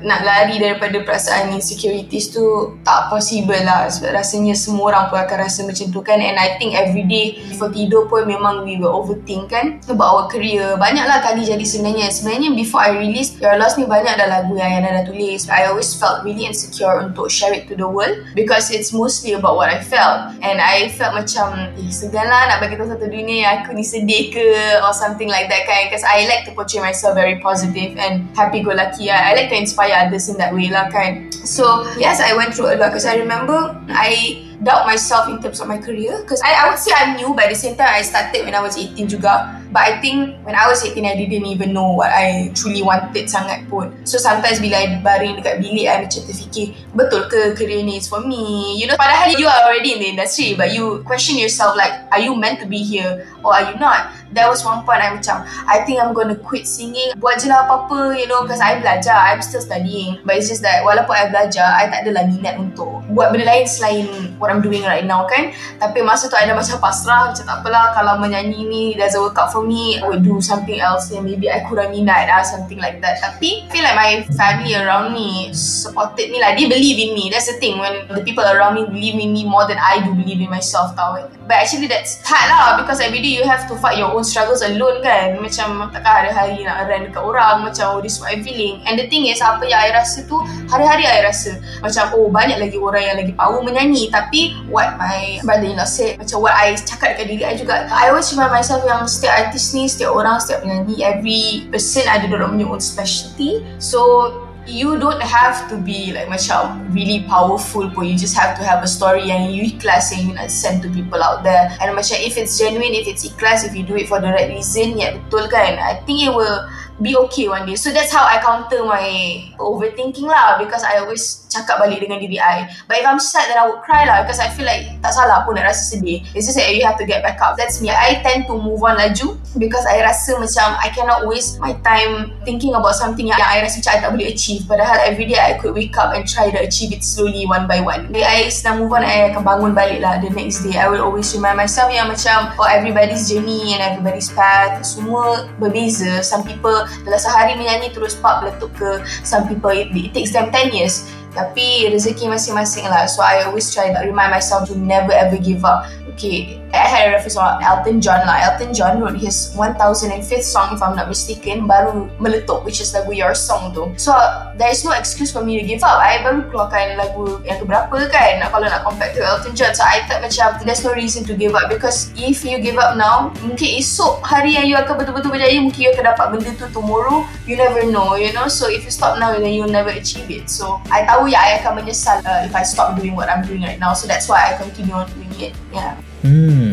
nak 0.00 0.24
lari 0.24 0.56
daripada 0.56 0.96
perasaan 1.04 1.52
insecurities 1.52 2.32
tu 2.32 2.72
tak 2.80 3.12
possible 3.12 3.58
lah. 3.60 3.84
Sebab 3.92 4.16
rasanya 4.16 4.56
semua 4.56 4.96
orang 4.96 5.12
pun 5.12 5.20
akan 5.20 5.36
rasa 5.44 5.60
macam 5.68 5.92
tu 5.92 6.00
kan. 6.00 6.16
And 6.16 6.40
I 6.40 6.56
think 6.56 6.72
every 6.72 7.04
day 7.04 7.36
before 7.52 7.68
tidur 7.68 8.08
pun 8.08 8.24
memang 8.24 8.64
we 8.64 8.80
will 8.80 8.96
overthink 8.96 9.52
kan. 9.52 9.84
About 9.92 10.08
our 10.08 10.24
career. 10.32 10.80
Banyaklah 10.80 11.20
kali 11.20 11.44
jadi 11.44 11.60
sebenarnya. 11.68 12.08
Sebenarnya 12.08 12.56
before 12.56 12.80
I 12.80 12.96
release 12.96 13.36
Your 13.44 13.60
Lost 13.60 13.76
ni 13.76 13.84
banyak 13.84 14.16
dah 14.16 14.24
lagu 14.24 14.56
yang 14.56 14.80
Yana 14.80 15.02
dah 15.02 15.04
tulis. 15.04 15.44
I 15.52 15.68
always 15.68 15.92
felt 15.92 16.24
really 16.24 16.48
insecure 16.48 17.04
untuk 17.04 17.28
share 17.28 17.52
it 17.52 17.68
to 17.68 17.76
the 17.76 17.84
world. 17.84 18.24
Because 18.32 18.72
it's 18.72 18.88
mostly 18.96 19.36
about 19.36 19.60
what 19.60 19.68
I 19.68 19.84
felt. 19.84 20.32
And 20.40 20.64
I 20.64 20.88
felt 20.96 21.12
macam, 21.12 21.76
eh 21.76 21.92
segan 21.92 22.24
lah 22.24 22.56
nak 22.56 22.64
bagi 22.64 22.80
tahu 22.80 22.88
satu 22.88 23.04
dunia 23.04 23.36
yang 23.44 23.52
aku 23.60 23.76
ni 23.76 23.84
sedih 23.84 24.32
ke 24.32 24.46
or 24.80 24.96
something 24.96 25.28
like 25.28 25.52
that 25.52 25.68
kan. 25.68 25.92
Because 25.92 26.08
I 26.08 26.24
like 26.24 26.48
to 26.48 26.56
portray 26.56 26.80
myself 26.80 27.12
very 27.12 27.36
positive 27.44 27.65
positive 27.66 27.98
and 27.98 28.36
happy-go-lucky. 28.36 29.10
I, 29.10 29.30
I 29.30 29.34
like 29.34 29.48
to 29.50 29.56
inspire 29.56 30.06
others 30.06 30.28
in 30.28 30.36
that 30.38 30.54
way 30.54 30.70
lah 30.70 30.88
kan. 30.90 31.32
So 31.32 31.86
yes, 31.98 32.20
I 32.20 32.36
went 32.36 32.54
through 32.54 32.74
a 32.74 32.76
lot 32.76 32.90
because 32.90 33.06
I 33.06 33.16
remember 33.16 33.74
I 33.88 34.42
doubt 34.62 34.86
myself 34.86 35.28
in 35.28 35.42
terms 35.42 35.60
of 35.60 35.68
my 35.68 35.76
career 35.76 36.16
because 36.22 36.40
I, 36.40 36.64
I 36.64 36.70
would 36.70 36.78
say 36.78 36.90
I'm 36.96 37.16
new 37.16 37.34
but 37.34 37.44
at 37.44 37.50
the 37.50 37.60
same 37.60 37.76
time 37.76 37.92
I 37.92 38.00
started 38.00 38.44
when 38.44 38.54
I 38.54 38.62
was 38.64 38.78
18 38.78 39.04
juga 39.04 39.52
but 39.68 39.84
I 39.84 40.00
think 40.00 40.40
when 40.48 40.56
I 40.56 40.64
was 40.64 40.80
18 40.80 41.04
I 41.04 41.12
didn't 41.12 41.44
even 41.44 41.76
know 41.76 41.92
what 41.92 42.08
I 42.08 42.50
truly 42.56 42.80
wanted 42.80 43.28
sangat 43.28 43.68
pun 43.68 43.92
so 44.08 44.16
sometimes 44.16 44.56
bila 44.64 44.80
I 44.80 44.86
baring 45.04 45.36
dekat 45.36 45.60
bilik 45.60 45.86
I 45.92 46.08
macam 46.08 46.24
terfikir 46.24 46.72
betul 46.96 47.28
ke 47.28 47.52
career 47.52 47.84
ni 47.84 48.00
is 48.00 48.08
for 48.08 48.24
me 48.24 48.80
you 48.80 48.88
know 48.88 48.96
padahal 48.96 49.36
you 49.36 49.44
are 49.44 49.68
already 49.68 49.92
in 49.92 50.00
the 50.00 50.08
industry 50.16 50.56
but 50.56 50.72
you 50.72 51.04
question 51.04 51.36
yourself 51.36 51.76
like 51.76 51.92
are 52.08 52.22
you 52.24 52.32
meant 52.32 52.56
to 52.56 52.66
be 52.66 52.80
here 52.80 53.28
or 53.44 53.52
are 53.52 53.68
you 53.68 53.76
not 53.76 54.08
there 54.36 54.52
was 54.52 54.60
one 54.60 54.84
point 54.84 55.00
I 55.00 55.16
macam 55.16 55.48
I 55.64 55.80
think 55.88 55.96
I'm 55.98 56.12
gonna 56.12 56.36
quit 56.36 56.68
singing. 56.68 57.16
Buat 57.16 57.40
je 57.40 57.48
lah 57.48 57.64
apa-apa 57.64 58.12
you 58.20 58.28
know 58.28 58.44
because 58.44 58.60
I 58.60 58.76
belajar 58.76 59.16
I'm 59.16 59.40
still 59.40 59.64
studying. 59.64 60.20
But 60.28 60.36
it's 60.36 60.52
just 60.52 60.60
that 60.60 60.84
walaupun 60.84 61.16
I 61.16 61.32
belajar 61.32 61.64
I 61.64 61.88
tak 61.88 62.04
adalah 62.04 62.28
minat 62.28 62.60
untuk 62.60 63.00
buat 63.08 63.32
benda 63.32 63.48
lain 63.48 63.64
selain 63.64 64.36
what 64.36 64.52
I'm 64.52 64.60
doing 64.60 64.84
right 64.84 65.08
now 65.08 65.24
kan? 65.24 65.56
Tapi 65.80 66.04
masa 66.04 66.28
tu 66.28 66.36
I 66.36 66.44
dah 66.44 66.52
macam 66.52 66.76
pasrah 66.76 67.32
macam 67.32 67.44
tak 67.48 67.56
apalah 67.64 67.96
kalau 67.96 68.20
menyanyi 68.20 68.60
ni 68.68 68.82
doesn't 68.92 69.18
work 69.18 69.40
out 69.40 69.48
for 69.48 69.64
me 69.64 69.96
I 69.96 70.04
would 70.04 70.20
do 70.20 70.44
something 70.44 70.76
else 70.76 71.08
yang 71.08 71.24
maybe 71.24 71.48
I 71.48 71.64
kurang 71.64 71.96
minat 71.96 72.28
lah 72.28 72.44
something 72.44 72.76
like 72.76 73.00
that. 73.00 73.24
Tapi 73.24 73.64
feel 73.72 73.82
like 73.82 73.96
my 73.96 74.12
family 74.36 74.76
around 74.76 75.16
me 75.16 75.48
supported 75.56 76.28
me 76.28 76.44
lah. 76.44 76.52
They 76.52 76.68
believe 76.68 77.00
in 77.00 77.16
me. 77.16 77.32
That's 77.32 77.48
the 77.48 77.56
thing. 77.56 77.80
When 77.80 78.04
the 78.12 78.20
people 78.20 78.44
around 78.44 78.76
me 78.76 78.84
believe 78.84 79.16
in 79.16 79.32
me 79.32 79.48
more 79.48 79.64
than 79.64 79.80
I 79.80 80.04
do 80.04 80.12
believe 80.12 80.44
in 80.44 80.52
myself 80.52 80.92
tau. 80.92 81.16
But 81.46 81.62
actually 81.62 81.88
that's 81.88 82.20
hard 82.26 82.52
lah 82.52 82.76
because 82.82 83.00
every 83.00 83.22
day 83.22 83.32
you 83.32 83.46
have 83.46 83.64
to 83.70 83.78
fight 83.78 83.96
your 83.96 84.10
own 84.10 84.25
struggles 84.26 84.60
alone 84.66 84.98
kan. 85.00 85.38
Macam 85.38 85.88
takkan 85.94 86.26
hari-hari 86.26 86.66
nak 86.66 86.90
rent 86.90 87.08
dekat 87.08 87.22
orang 87.22 87.62
Macam 87.62 87.96
oh 87.96 88.00
this 88.02 88.18
what 88.18 88.34
I'm 88.34 88.42
feeling. 88.42 88.82
And 88.84 88.98
the 88.98 89.06
thing 89.06 89.30
is 89.30 89.38
apa 89.38 89.62
yang 89.64 89.78
I 89.78 89.94
rasa 89.94 90.26
tu 90.26 90.42
Hari-hari 90.68 91.06
I 91.06 91.22
rasa 91.22 91.56
Macam 91.80 92.12
oh 92.18 92.26
banyak 92.28 92.58
lagi 92.58 92.76
orang 92.76 93.02
yang 93.06 93.16
lagi 93.22 93.32
power 93.32 93.62
menyanyi. 93.62 94.10
Tapi 94.10 94.66
what 94.66 94.98
my 94.98 95.38
brother-in-law 95.46 95.86
said 95.86 96.18
Macam 96.18 96.42
what 96.42 96.52
I 96.52 96.74
cakap 96.74 97.16
dekat 97.16 97.26
diri 97.30 97.42
I 97.46 97.54
juga 97.54 97.86
I 97.88 98.10
always 98.10 98.28
remind 98.34 98.52
myself 98.52 98.82
yang 98.82 99.06
setiap 99.06 99.46
artis 99.46 99.70
ni 99.72 99.86
Setiap 99.86 100.12
orang, 100.12 100.42
setiap 100.42 100.66
penyanyi 100.66 101.06
Every 101.06 101.70
person 101.70 102.04
ada 102.10 102.26
dorang 102.26 102.58
punya 102.58 102.66
own 102.66 102.82
specialty. 102.82 103.62
So 103.78 104.30
you 104.66 104.98
don't 104.98 105.22
have 105.22 105.70
to 105.70 105.76
be 105.78 106.12
like 106.12 106.26
macam 106.26 106.82
really 106.90 107.22
powerful 107.24 107.86
pun. 107.90 108.06
You 108.06 108.18
just 108.18 108.34
have 108.34 108.58
to 108.58 108.62
have 108.66 108.82
a 108.82 108.90
story 108.90 109.30
yang 109.30 109.50
you 109.50 109.70
ikhlas 109.70 110.10
yang 110.10 110.28
you 110.28 110.32
nak 110.34 110.50
send 110.50 110.82
to 110.82 110.90
people 110.90 111.22
out 111.22 111.46
there. 111.46 111.70
And 111.78 111.94
macam 111.94 112.18
if 112.18 112.34
it's 112.34 112.58
genuine 112.58 112.92
if 112.92 113.06
it's 113.06 113.22
ikhlas 113.22 113.62
if 113.62 113.72
you 113.74 113.86
do 113.86 113.94
it 113.94 114.10
for 114.10 114.18
the 114.18 114.30
right 114.34 114.50
reason 114.50 114.98
ya 114.98 115.14
betul 115.14 115.46
kan? 115.48 115.78
I 115.78 116.02
think 116.04 116.26
it 116.26 116.34
will 116.34 116.66
be 117.00 117.16
okay 117.28 117.48
one 117.48 117.66
day. 117.66 117.76
So 117.76 117.92
that's 117.92 118.12
how 118.12 118.24
I 118.24 118.40
counter 118.40 118.84
my 118.84 119.44
overthinking 119.60 120.24
lah 120.24 120.56
because 120.56 120.80
I 120.80 121.04
always 121.04 121.44
cakap 121.52 121.80
balik 121.80 122.00
dengan 122.00 122.20
diri 122.20 122.40
I. 122.40 122.68
But 122.88 123.00
if 123.00 123.06
I'm 123.06 123.20
sad 123.20 123.52
then 123.52 123.60
I 123.60 123.68
would 123.68 123.84
cry 123.84 124.08
lah 124.08 124.24
because 124.24 124.40
I 124.40 124.48
feel 124.48 124.64
like 124.64 124.96
tak 125.04 125.12
salah 125.12 125.44
pun 125.44 125.60
nak 125.60 125.68
rasa 125.68 125.96
sedih. 125.96 126.24
It's 126.32 126.48
just 126.48 126.56
that 126.56 126.72
you 126.72 126.84
have 126.88 126.96
to 126.96 127.04
get 127.04 127.20
back 127.20 127.40
up. 127.44 127.60
That's 127.60 127.84
me. 127.84 127.92
I 127.92 128.24
tend 128.24 128.48
to 128.48 128.56
move 128.56 128.80
on 128.80 128.96
laju 128.96 129.36
because 129.60 129.84
I 129.84 130.00
rasa 130.00 130.40
macam 130.40 130.76
I 130.80 130.88
cannot 130.92 131.28
waste 131.28 131.60
my 131.60 131.76
time 131.84 132.32
thinking 132.48 132.72
about 132.72 132.96
something 132.96 133.28
yang, 133.28 133.36
I 133.36 133.60
rasa 133.60 133.84
macam 133.84 133.92
I 133.92 133.98
tak 134.00 134.10
boleh 134.16 134.26
achieve. 134.32 134.64
Padahal 134.64 134.96
everyday 135.04 135.40
I 135.40 135.60
could 135.60 135.76
wake 135.76 135.96
up 136.00 136.16
and 136.16 136.24
try 136.24 136.48
to 136.48 136.58
achieve 136.64 136.96
it 136.96 137.04
slowly 137.04 137.44
one 137.44 137.68
by 137.68 137.84
one. 137.84 138.08
Bila 138.08 138.24
I 138.24 138.48
sedang 138.48 138.80
move 138.80 138.92
on 138.96 139.04
I 139.04 139.32
akan 139.32 139.44
bangun 139.44 139.72
balik 139.76 140.00
lah 140.00 140.16
the 140.24 140.32
next 140.32 140.64
day. 140.64 140.80
I 140.80 140.88
will 140.88 141.04
always 141.04 141.28
remind 141.36 141.60
myself 141.60 141.92
yang 141.92 142.08
macam 142.08 142.56
oh 142.56 142.68
everybody's 142.68 143.28
journey 143.28 143.76
and 143.76 143.84
everybody's 143.84 144.32
path 144.32 144.80
semua 144.80 145.44
berbeza. 145.60 146.24
Some 146.24 146.46
people 146.46 146.85
dalam 147.04 147.20
sehari 147.20 147.52
menyanyi 147.58 147.92
terus 147.92 148.16
pop 148.18 148.42
letup 148.42 148.70
ke 148.76 149.02
some 149.26 149.46
people 149.46 149.70
it, 149.72 149.90
it 149.92 150.12
takes 150.14 150.32
them 150.32 150.48
10 150.50 150.72
years 150.72 151.10
tapi 151.36 151.92
rezeki 151.92 152.32
masing-masing 152.32 152.88
lah. 152.88 153.04
So 153.04 153.20
I 153.20 153.44
always 153.44 153.68
try 153.68 153.92
to 153.92 154.00
remind 154.00 154.32
myself 154.32 154.66
to 154.72 154.74
never 154.74 155.12
ever 155.12 155.36
give 155.36 155.62
up. 155.62 155.84
Okay 156.16 156.56
I 156.76 156.88
had 156.88 157.08
a 157.08 157.12
reference 157.12 157.36
on 157.36 157.62
Elton 157.64 158.00
John 158.00 158.26
lah. 158.26 158.52
Elton 158.52 158.74
John 158.74 159.00
wrote 159.00 159.16
his 159.16 159.54
1005th 159.56 160.44
song 160.44 160.76
if 160.76 160.82
I'm 160.84 160.92
not 160.96 161.08
mistaken 161.08 161.64
baru 161.64 162.12
meletup 162.20 162.68
which 162.68 162.84
is 162.84 162.92
lagu 162.92 163.16
Your 163.16 163.32
Song 163.32 163.72
tu. 163.72 163.88
So 163.96 164.12
there 164.60 164.68
is 164.68 164.84
no 164.84 164.92
excuse 164.92 165.32
for 165.32 165.40
me 165.40 165.56
to 165.60 165.64
give 165.64 165.80
up. 165.80 165.96
I 165.96 166.20
baru 166.20 166.44
keluarkan 166.52 167.00
lagu 167.00 167.40
yang 167.48 167.62
keberapa 167.64 167.96
kan 168.12 168.44
kalau 168.52 168.66
nak 168.68 168.84
compare 168.84 169.14
to 169.16 169.24
Elton 169.24 169.56
John. 169.56 169.72
So 169.72 169.82
I 169.88 170.04
thought 170.04 170.20
macam 170.20 170.60
there's 170.68 170.84
no 170.84 170.92
reason 170.92 171.24
to 171.30 171.32
give 171.32 171.56
up. 171.56 171.72
Because 171.72 172.12
if 172.18 172.44
you 172.44 172.60
give 172.60 172.76
up 172.76 173.00
now 173.00 173.32
mungkin 173.40 173.80
esok 173.80 174.20
hari 174.20 174.60
yang 174.60 174.68
you 174.68 174.76
akan 174.76 175.00
betul-betul 175.00 175.32
berjaya 175.32 175.56
mungkin 175.62 175.80
you 175.80 175.90
akan 175.96 176.04
dapat 176.12 176.26
benda 176.36 176.50
tu 176.60 176.66
tomorrow. 176.76 177.24
You 177.48 177.56
never 177.56 177.88
know 177.88 178.20
you 178.20 178.36
know. 178.36 178.52
So 178.52 178.68
if 178.68 178.84
you 178.84 178.92
stop 178.92 179.16
now 179.16 179.32
then 179.32 179.54
you'll 179.56 179.72
never 179.72 179.90
achieve 179.94 180.28
it. 180.28 180.52
So 180.52 180.82
I 180.92 181.08
tahu 181.08 181.25
ya 181.30 181.38
I 181.38 181.62
akan 181.62 181.82
menyesal 181.82 182.26
uh, 182.26 182.42
if 182.42 182.54
I 182.54 182.66
stop 182.66 182.98
doing 182.98 183.14
what 183.14 183.30
I'm 183.30 183.46
doing 183.46 183.62
right 183.62 183.78
now. 183.78 183.94
So 183.94 184.10
that's 184.10 184.26
why 184.26 184.50
I 184.50 184.58
continue 184.58 184.94
on 184.94 185.06
doing 185.14 185.30
it. 185.38 185.54
Yeah. 185.70 185.94
Hmm. 186.26 186.65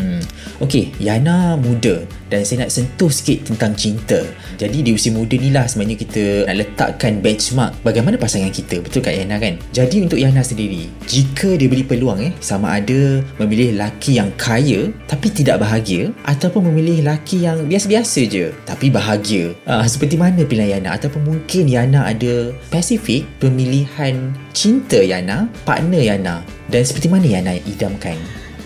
Okey, 0.64 0.96
Yana 0.96 1.60
muda 1.60 2.08
dan 2.32 2.40
saya 2.40 2.64
nak 2.64 2.72
sentuh 2.72 3.12
sikit 3.12 3.52
tentang 3.52 3.76
cinta. 3.76 4.24
Jadi 4.56 4.80
di 4.80 4.96
usia 4.96 5.12
muda 5.12 5.36
ni 5.36 5.52
lah 5.52 5.68
sebenarnya 5.68 6.00
kita 6.00 6.48
nak 6.48 6.56
letakkan 6.56 7.20
benchmark 7.20 7.76
bagaimana 7.84 8.16
pasangan 8.16 8.48
kita. 8.48 8.80
Betul 8.80 9.04
tak 9.04 9.12
Yana 9.12 9.36
kan? 9.36 9.60
Jadi 9.76 10.08
untuk 10.08 10.16
Yana 10.16 10.40
sendiri, 10.40 10.88
jika 11.04 11.52
dia 11.60 11.68
beri 11.68 11.84
peluang 11.84 12.16
eh 12.24 12.32
sama 12.40 12.80
ada 12.80 13.20
memilih 13.36 13.76
lelaki 13.76 14.16
yang 14.16 14.32
kaya 14.40 14.88
tapi 15.04 15.28
tidak 15.28 15.60
bahagia 15.60 16.16
ataupun 16.24 16.72
memilih 16.72 17.04
lelaki 17.04 17.44
yang 17.44 17.68
biasa-biasa 17.68 18.24
je 18.24 18.48
tapi 18.64 18.88
bahagia. 18.88 19.52
Ah, 19.68 19.84
seperti 19.84 20.16
mana 20.16 20.48
pilihan 20.48 20.80
Yana 20.80 20.96
ataupun 20.96 21.28
mungkin 21.28 21.68
Yana 21.68 22.08
ada 22.08 22.56
spesifik 22.72 23.28
pemilihan 23.36 24.32
cinta 24.56 24.96
Yana, 24.96 25.44
partner 25.68 26.00
Yana 26.00 26.40
dan 26.72 26.80
seperti 26.88 27.12
mana 27.12 27.28
Yana 27.28 27.52
idamkan? 27.68 28.16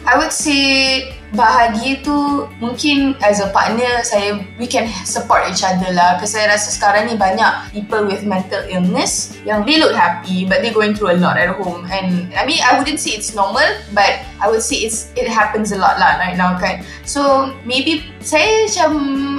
I 0.07 0.15
would 0.15 0.31
say 0.31 1.18
bahagia 1.37 2.01
tu 2.01 2.49
mungkin 2.57 3.13
as 3.21 3.45
a 3.45 3.53
partner 3.53 4.01
saya 4.01 4.41
we 4.57 4.65
can 4.65 4.89
support 5.05 5.45
each 5.49 5.61
other 5.61 5.93
lah. 5.93 6.17
Because 6.17 6.33
saya 6.33 6.49
rasa 6.49 6.73
sekarang 6.73 7.13
ni 7.13 7.15
banyak 7.21 7.73
people 7.73 8.09
with 8.09 8.25
mental 8.25 8.65
illness 8.71 9.37
yang 9.45 9.69
they 9.69 9.77
look 9.77 9.93
happy 9.93 10.49
but 10.49 10.65
they 10.65 10.73
going 10.73 10.97
through 10.97 11.13
a 11.13 11.19
lot 11.21 11.37
at 11.37 11.53
home. 11.61 11.85
And 11.93 12.33
I 12.33 12.49
mean 12.49 12.65
I 12.65 12.81
wouldn't 12.81 13.01
say 13.03 13.13
it's 13.13 13.37
normal 13.37 13.69
but 13.93 14.25
I 14.41 14.49
would 14.49 14.65
say 14.65 14.81
it's 14.81 15.13
it 15.19 15.29
happens 15.29 15.75
a 15.75 15.79
lot 15.79 16.01
lah 16.01 16.17
right 16.17 16.39
now 16.39 16.57
kan. 16.57 16.81
So 17.05 17.53
maybe 17.69 18.09
saya 18.25 18.65
macam 18.65 18.91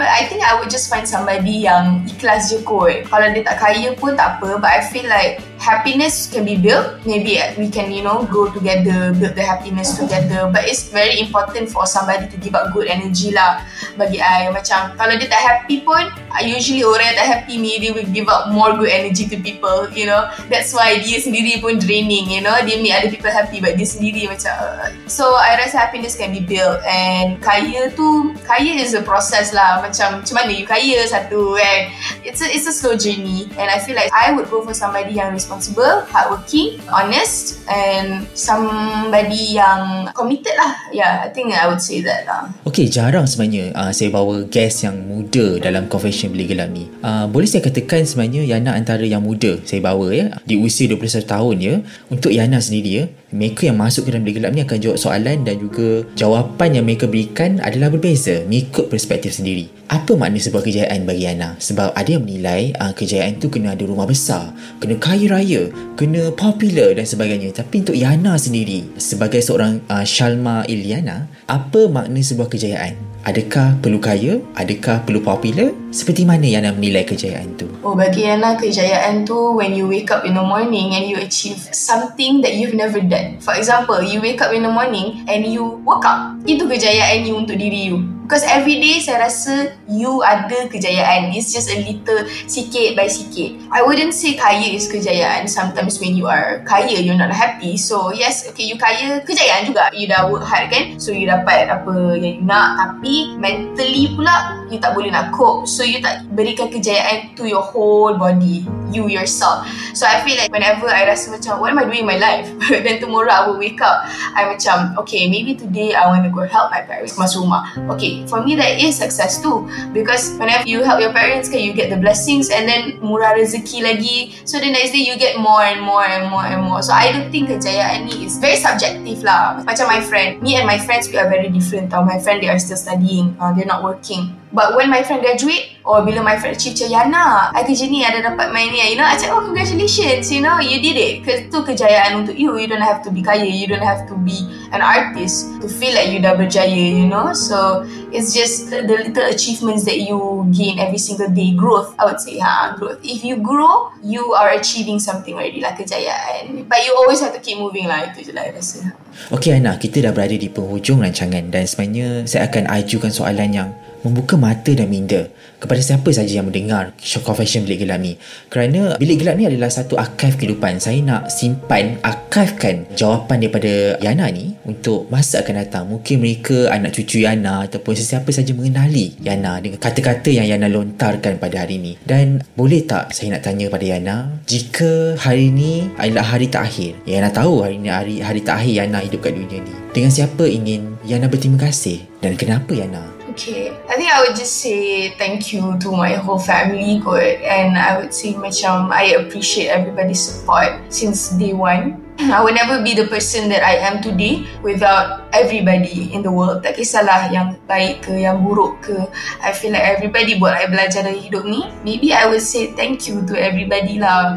I 0.05 0.29
think 0.29 0.45
I 0.45 0.57
would 0.61 0.69
just 0.69 0.93
find 0.93 1.09
somebody 1.09 1.65
yang 1.65 2.05
ikhlas 2.05 2.53
je 2.53 2.61
kot. 2.61 3.09
Kalau 3.09 3.27
dia 3.33 3.41
tak 3.41 3.57
kaya 3.57 3.97
pun 3.97 4.13
tak 4.13 4.37
apa 4.37 4.61
but 4.61 4.69
I 4.69 4.85
feel 4.85 5.09
like 5.09 5.41
happiness 5.59 6.31
can 6.31 6.47
be 6.47 6.55
built. 6.55 7.03
Maybe 7.05 7.37
we 7.59 7.69
can 7.69 7.91
you 7.91 8.01
know 8.01 8.23
go 8.31 8.47
together 8.49 9.11
build 9.13 9.35
the 9.35 9.43
happiness 9.43 9.99
together. 9.99 10.47
But 10.47 10.65
it's 10.65 10.89
very 10.89 11.19
important 11.19 11.69
for 11.69 11.85
somebody 11.85 12.31
to 12.31 12.37
give 12.39 12.55
up 12.55 12.71
good 12.73 12.87
energy 12.87 13.35
lah 13.35 13.61
bagi 13.99 14.23
I. 14.23 14.49
Macam 14.55 14.95
kalau 14.95 15.19
dia 15.19 15.27
tak 15.27 15.43
happy 15.43 15.83
pun 15.83 16.07
usually 16.39 16.87
orang 16.87 17.11
yang 17.11 17.17
tak 17.19 17.27
happy 17.27 17.59
ni 17.59 17.77
dia 17.83 17.91
will 17.91 18.07
give 18.15 18.31
up 18.31 18.47
more 18.55 18.73
good 18.79 18.89
energy 18.89 19.27
to 19.27 19.35
people 19.43 19.85
you 19.91 20.07
know. 20.07 20.31
That's 20.47 20.71
why 20.71 21.03
dia 21.03 21.19
sendiri 21.19 21.59
pun 21.59 21.77
draining 21.83 22.31
you 22.31 22.41
know. 22.41 22.55
Dia 22.63 22.79
make 22.79 22.95
other 22.95 23.11
people 23.11 23.29
happy 23.29 23.59
but 23.59 23.75
dia 23.75 23.85
sendiri 23.85 24.31
macam 24.31 24.55
uh, 24.55 24.87
so 25.11 25.35
I 25.35 25.59
rasa 25.59 25.75
happiness 25.75 26.15
can 26.15 26.31
be 26.31 26.41
built. 26.41 26.79
And 26.87 27.43
kaya 27.43 27.91
tu 27.91 28.31
kaya 28.47 28.79
is 28.79 28.95
a 28.95 29.03
process 29.03 29.51
lah. 29.51 29.83
Macam 29.83 30.23
macam 30.23 30.35
mana 30.39 30.55
you 30.55 30.63
kaya 30.63 31.03
satu 31.03 31.59
kan? 31.59 31.91
It's 32.23 32.39
a, 32.39 32.47
it's 32.47 32.65
a 32.65 32.73
slow 32.73 32.95
journey. 32.95 33.51
And 33.59 33.67
I 33.67 33.83
feel 33.83 33.99
like 33.99 34.07
I 34.15 34.31
would 34.31 34.47
go 34.47 34.63
for 34.63 34.71
somebody 34.71 35.19
yang 35.19 35.35
responsible 35.49 36.05
hardworking 36.13 36.77
honest 36.93 37.65
and 37.65 38.21
somebody 38.37 39.57
yang 39.57 40.05
committed 40.13 40.53
lah 40.53 40.77
yeah 40.93 41.25
I 41.25 41.33
think 41.33 41.57
I 41.57 41.65
would 41.65 41.81
say 41.81 42.05
that 42.05 42.29
lah 42.29 42.53
Okey, 42.69 42.85
jarang 42.85 43.25
sebenarnya 43.25 43.73
uh, 43.73 43.89
saya 43.89 44.13
bawa 44.13 44.45
guest 44.45 44.85
yang 44.85 44.93
muda 45.09 45.57
dalam 45.57 45.89
confession 45.89 46.29
bilik 46.29 46.53
gelap 46.53 46.69
ni. 46.69 46.85
Uh, 47.01 47.25
boleh 47.25 47.49
saya 47.49 47.65
katakan 47.65 48.05
sebenarnya 48.05 48.45
Yana 48.45 48.77
antara 48.77 49.01
yang 49.01 49.25
muda 49.25 49.57
saya 49.65 49.81
bawa 49.81 50.13
ya 50.13 50.37
di 50.45 50.53
usia 50.53 50.85
21 50.85 51.25
tahun 51.25 51.55
ya. 51.57 51.75
Untuk 52.13 52.29
Yana 52.29 52.61
sendiri 52.61 52.89
ya, 52.93 53.03
mereka 53.29 53.69
yang 53.69 53.77
masuk 53.77 54.05
ke 54.05 54.09
dalam 54.13 54.25
bilik 54.25 54.41
gelap 54.41 54.51
ni 54.57 54.61
akan 54.65 54.77
jawab 54.81 54.97
soalan 54.97 55.45
dan 55.45 55.55
juga 55.61 56.05
jawapan 56.17 56.81
yang 56.81 56.85
mereka 56.85 57.05
berikan 57.05 57.61
adalah 57.61 57.93
berbeza 57.93 58.41
mengikut 58.49 58.89
perspektif 58.89 59.37
sendiri. 59.37 59.69
Apa 59.89 60.13
makna 60.13 60.37
sebuah 60.37 60.61
kejayaan 60.61 61.05
bagi 61.05 61.25
Yana? 61.25 61.57
Sebab 61.57 61.97
ada 61.97 62.09
yang 62.09 62.21
menilai 62.21 62.77
uh, 62.77 62.93
kejayaan 62.93 63.41
tu 63.41 63.49
kena 63.49 63.73
ada 63.73 63.85
rumah 63.89 64.05
besar, 64.05 64.53
kena 64.77 65.01
kaya 65.01 65.25
raya, 65.33 65.73
kena 65.97 66.29
popular 66.37 66.93
dan 66.93 67.05
sebagainya. 67.09 67.49
Tapi 67.53 67.81
untuk 67.81 67.97
Yana 67.97 68.37
sendiri, 68.37 68.85
sebagai 69.01 69.41
seorang 69.41 69.81
uh, 69.89 70.05
Shalma 70.05 70.61
Iliana, 70.69 71.25
apa 71.49 71.89
makna 71.89 72.21
sebuah 72.21 72.53
kejayaan? 72.53 73.08
Adakah 73.29 73.77
perlu 73.77 74.01
kaya? 74.01 74.41
Adakah 74.57 75.05
perlu 75.05 75.21
popular? 75.21 75.69
Seperti 75.93 76.25
mana 76.25 76.49
Yana 76.49 76.73
menilai 76.73 77.05
kejayaan 77.05 77.61
tu? 77.61 77.69
Oh 77.85 77.93
bagi 77.93 78.25
Yana 78.25 78.57
kejayaan 78.57 79.21
tu 79.21 79.53
when 79.53 79.77
you 79.77 79.85
wake 79.85 80.09
up 80.09 80.25
in 80.25 80.33
the 80.33 80.41
morning 80.41 80.97
and 80.97 81.05
you 81.05 81.13
achieve 81.21 81.61
something 81.69 82.41
that 82.41 82.57
you've 82.57 82.73
never 82.73 82.97
done. 82.97 83.37
For 83.37 83.53
example, 83.53 84.01
you 84.01 84.17
wake 84.17 84.41
up 84.41 84.49
in 84.49 84.65
the 84.65 84.73
morning 84.73 85.29
and 85.29 85.45
you 85.45 85.77
work 85.85 86.01
out. 86.09 86.41
Itu 86.49 86.65
kejayaan 86.65 87.29
you 87.29 87.37
untuk 87.37 87.61
diri 87.61 87.93
you. 87.93 88.01
Because 88.29 88.45
every 88.45 88.77
day 88.77 89.01
saya 89.01 89.25
rasa 89.25 89.73
you 89.89 90.21
ada 90.21 90.69
kejayaan. 90.69 91.33
It's 91.33 91.49
just 91.49 91.65
a 91.65 91.81
little 91.81 92.29
sikit 92.45 92.93
by 92.93 93.09
sikit. 93.09 93.57
I 93.73 93.81
wouldn't 93.81 94.13
say 94.13 94.37
kaya 94.37 94.69
is 94.69 94.85
kejayaan. 94.85 95.49
Sometimes 95.49 95.97
when 95.97 96.13
you 96.13 96.29
are 96.29 96.61
kaya, 96.61 97.01
you're 97.01 97.17
not 97.17 97.33
happy. 97.33 97.73
So 97.73 98.13
yes, 98.13 98.45
okay 98.53 98.69
you 98.69 98.77
kaya, 98.77 99.25
kejayaan 99.25 99.73
juga. 99.73 99.89
You 99.97 100.05
dah 100.13 100.29
work 100.29 100.45
hard 100.45 100.69
kan? 100.69 101.01
So 101.01 101.09
you 101.09 101.25
dapat 101.25 101.73
apa 101.73 102.21
yang 102.21 102.45
nak. 102.45 102.77
Tapi 102.77 103.18
mentally 103.39 104.13
pula, 104.13 104.67
you 104.69 104.77
tak 104.77 104.93
boleh 104.93 105.11
nak 105.11 105.31
cope. 105.33 105.65
So 105.65 105.81
you 105.81 106.03
tak 106.03 106.27
berikan 106.35 106.69
kejayaan 106.69 107.35
to 107.39 107.47
your 107.47 107.63
whole 107.63 108.15
body. 108.15 108.67
You 108.89 109.05
yourself. 109.05 109.69
So 109.93 110.09
I 110.09 110.25
feel 110.25 110.33
like 110.41 110.49
whenever 110.49 110.89
I 110.89 111.05
rasa 111.05 111.29
macam, 111.29 111.61
what 111.61 111.69
am 111.69 111.77
I 111.77 111.85
doing 111.85 112.01
in 112.05 112.09
my 112.09 112.17
life? 112.17 112.49
Then 112.85 112.97
tomorrow 112.97 113.29
I 113.29 113.45
will 113.45 113.61
wake 113.61 113.77
up. 113.85 114.01
I 114.33 114.49
macam, 114.49 114.97
okay 115.05 115.29
maybe 115.29 115.53
today 115.53 115.93
I 115.93 116.09
want 116.09 116.25
to 116.25 116.33
go 116.33 116.41
help 116.49 116.73
my 116.73 116.81
parents 116.81 117.13
masuk 117.13 117.45
rumah. 117.45 117.69
Okay, 117.93 118.25
for 118.25 118.41
me 118.41 118.57
that 118.57 118.81
is 118.81 118.97
success 118.97 119.37
too 119.41 119.69
because 119.93 120.35
whenever 120.35 120.67
you 120.67 120.83
help 120.83 120.99
your 120.99 121.13
parents 121.13 121.47
kan 121.49 121.63
you 121.63 121.71
get 121.71 121.89
the 121.89 121.97
blessings 121.97 122.49
and 122.49 122.67
then 122.67 122.99
murah 122.99 123.31
rezeki 123.33 123.79
lagi 123.81 124.17
so 124.43 124.59
the 124.59 124.67
next 124.67 124.91
day 124.91 125.01
you 125.01 125.15
get 125.15 125.39
more 125.39 125.63
and 125.63 125.79
more 125.79 126.03
and 126.03 126.27
more 126.27 126.43
and 126.43 126.59
more 126.61 126.83
so 126.83 126.91
I 126.91 127.15
don't 127.15 127.31
think 127.31 127.47
kejayaan 127.49 128.11
ni 128.11 128.27
is 128.27 128.35
very 128.37 128.59
subjective 128.59 129.23
lah 129.23 129.63
macam 129.63 129.87
my 129.87 130.03
friend 130.03 130.43
me 130.43 130.59
and 130.59 130.67
my 130.67 130.77
friends 130.77 131.07
we 131.07 131.15
are 131.15 131.31
very 131.31 131.47
different 131.47 131.89
tau 131.89 132.03
my 132.03 132.19
friend 132.19 132.43
they 132.43 132.51
are 132.51 132.59
still 132.59 132.77
studying 132.77 132.98
uh, 133.39 133.53
they're 133.53 133.65
not 133.65 133.83
working 133.83 134.38
But 134.49 134.73
when 134.73 134.89
my 134.89 135.05
friend 135.05 135.21
graduate 135.21 135.77
Or 135.85 136.01
bila 136.01 136.25
my 136.25 136.37
friend 136.37 136.57
achieve 136.57 136.73
macam 136.73 136.89
Yana 136.89 137.53
I 137.53 137.61
kerja 137.65 137.85
ni 137.85 138.01
ada 138.01 138.21
dapat 138.21 138.49
main 138.49 138.73
ni 138.73 138.81
You 138.93 138.97
know 138.97 139.05
I 139.05 139.13
cakap 139.13 139.37
oh 139.37 139.45
congratulations 139.45 140.29
You 140.33 140.41
know 140.41 140.57
you 140.57 140.81
did 140.81 140.97
it. 140.97 141.13
Cause 141.21 141.49
tu 141.53 141.61
kejayaan 141.61 142.25
untuk 142.25 142.33
you. 142.33 142.57
You 142.57 142.65
don't 142.65 142.83
have 142.83 143.05
to 143.05 143.13
be 143.13 143.21
kaya 143.21 143.45
You 143.45 143.69
don't 143.69 143.85
have 143.85 144.09
to 144.09 144.17
be 144.17 144.41
an 144.73 144.81
artist 144.81 145.53
To 145.61 145.69
feel 145.69 145.93
like 145.93 146.09
you 146.09 146.21
dah 146.21 146.33
berjaya 146.33 146.73
You 146.73 147.05
know. 147.05 147.33
So 147.37 147.85
it's 148.09 148.33
just 148.33 148.73
the 148.73 148.85
little 148.85 149.29
achievements 149.29 149.85
that 149.85 150.01
you 150.01 150.45
gain 150.49 150.81
every 150.81 151.01
single 151.01 151.29
day. 151.29 151.53
Growth 151.53 151.93
I 152.01 152.09
would 152.09 152.21
say 152.21 152.41
ha, 152.41 152.73
growth. 152.73 153.01
If 153.05 153.21
you 153.21 153.37
grow 153.41 153.93
You 154.01 154.33
are 154.33 154.53
achieving 154.57 154.97
something 154.97 155.37
already 155.37 155.61
lah 155.61 155.77
Kejayaan. 155.77 156.65
But 156.65 156.85
you 156.85 156.97
always 156.97 157.21
have 157.21 157.37
to 157.37 157.41
keep 157.41 157.61
moving 157.61 157.85
lah 157.85 158.09
Itu 158.09 158.29
je 158.29 158.31
lah 158.33 158.49
I 158.49 158.57
rasa. 158.57 158.93
Okey 159.29 159.51
Ana, 159.57 159.75
kita 159.75 159.99
dah 160.05 160.13
berada 160.15 160.33
di 160.37 160.47
penghujung 160.47 161.01
rancangan 161.03 161.51
dan 161.51 161.67
sebenarnya 161.67 162.23
saya 162.23 162.47
akan 162.47 162.71
ajukan 162.71 163.11
soalan 163.11 163.51
yang 163.51 163.69
membuka 164.03 164.39
mata 164.39 164.71
dan 164.71 164.87
minda 164.87 165.27
kepada 165.59 165.83
siapa 165.83 166.07
saja 166.15 166.39
yang 166.39 166.47
mendengar 166.47 166.95
Shock 166.97 167.27
Confession 167.27 167.67
Bilik 167.67 167.83
Gelap 167.83 167.99
ni. 167.99 168.15
Kerana 168.47 168.95
Bilik 168.95 169.21
Gelap 169.21 169.35
ni 169.35 169.45
adalah 169.45 169.67
satu 169.67 169.99
archive 169.99 170.39
kehidupan. 170.39 170.79
Saya 170.79 171.03
nak 171.03 171.27
simpan, 171.27 171.99
archivekan 171.99 172.87
jawapan 172.95 173.43
daripada 173.43 173.99
Yana 173.99 174.31
ni 174.31 174.55
untuk 174.63 175.11
masa 175.11 175.43
akan 175.43 175.55
datang. 175.59 175.83
Mungkin 175.91 176.23
mereka 176.23 176.71
anak 176.71 176.95
cucu 176.95 177.27
Yana 177.27 177.67
ataupun 177.67 177.93
sesiapa 177.93 178.31
saja 178.31 178.55
mengenali 178.55 179.19
Yana 179.19 179.59
dengan 179.59 179.83
kata-kata 179.83 180.31
yang 180.31 180.47
Yana 180.47 180.71
lontarkan 180.71 181.35
pada 181.37 181.67
hari 181.67 181.77
ini. 181.77 181.99
Dan 182.07 182.39
boleh 182.55 182.87
tak 182.87 183.11
saya 183.11 183.35
nak 183.35 183.43
tanya 183.43 183.67
pada 183.67 183.83
Yana, 183.83 184.39
jika 184.47 185.19
hari 185.19 185.51
ini 185.51 185.91
adalah 185.99 186.23
hari 186.23 186.47
terakhir, 186.47 186.95
Yana 187.03 187.35
tahu 187.35 187.67
hari 187.67 187.75
ini 187.75 187.89
hari, 187.91 188.15
hari 188.23 188.39
terakhir 188.39 188.73
Yana 188.79 189.03
hidup 189.03 189.19
kat 189.27 189.35
dunia 189.35 189.59
ni. 189.59 189.73
Dengan 189.91 190.11
siapa 190.13 190.47
ingin 190.47 190.95
Yana 191.03 191.27
berterima 191.27 191.59
kasih 191.59 191.99
dan 192.23 192.39
kenapa 192.39 192.71
Yana? 192.71 193.18
Okay, 193.39 193.71
I 193.87 193.95
think 193.95 194.11
I 194.11 194.19
would 194.19 194.35
just 194.35 194.59
say 194.59 195.15
thank 195.15 195.55
you 195.55 195.79
to 195.79 195.95
my 195.95 196.19
whole 196.19 196.43
family 196.43 196.99
kot 196.99 197.39
and 197.39 197.79
I 197.79 197.95
would 197.95 198.11
say 198.11 198.35
macam 198.35 198.91
I 198.91 199.15
appreciate 199.15 199.71
everybody's 199.71 200.19
support 200.19 200.75
since 200.91 201.31
day 201.39 201.55
one. 201.55 202.03
I 202.19 202.43
would 202.43 202.59
never 202.59 202.83
be 202.83 202.91
the 202.99 203.07
person 203.07 203.47
that 203.47 203.63
I 203.63 203.79
am 203.79 204.03
today 204.03 204.43
without 204.59 205.31
everybody 205.31 206.11
in 206.11 206.19
the 206.19 206.27
world. 206.35 206.67
Tak 206.67 206.83
kisahlah 206.83 207.31
yang 207.31 207.55
baik 207.63 208.03
ke, 208.03 208.27
yang 208.27 208.43
buruk 208.43 208.83
ke. 208.83 209.07
I 209.39 209.55
feel 209.55 209.71
like 209.71 209.87
everybody 209.87 210.35
buat 210.35 210.59
I 210.59 210.67
belajar 210.67 211.07
dari 211.07 211.23
hidup 211.23 211.47
ni. 211.47 211.63
Maybe 211.87 212.11
I 212.11 212.27
would 212.27 212.43
say 212.43 212.75
thank 212.75 213.07
you 213.07 213.23
to 213.23 213.39
everybody 213.39 214.03
lah 214.03 214.35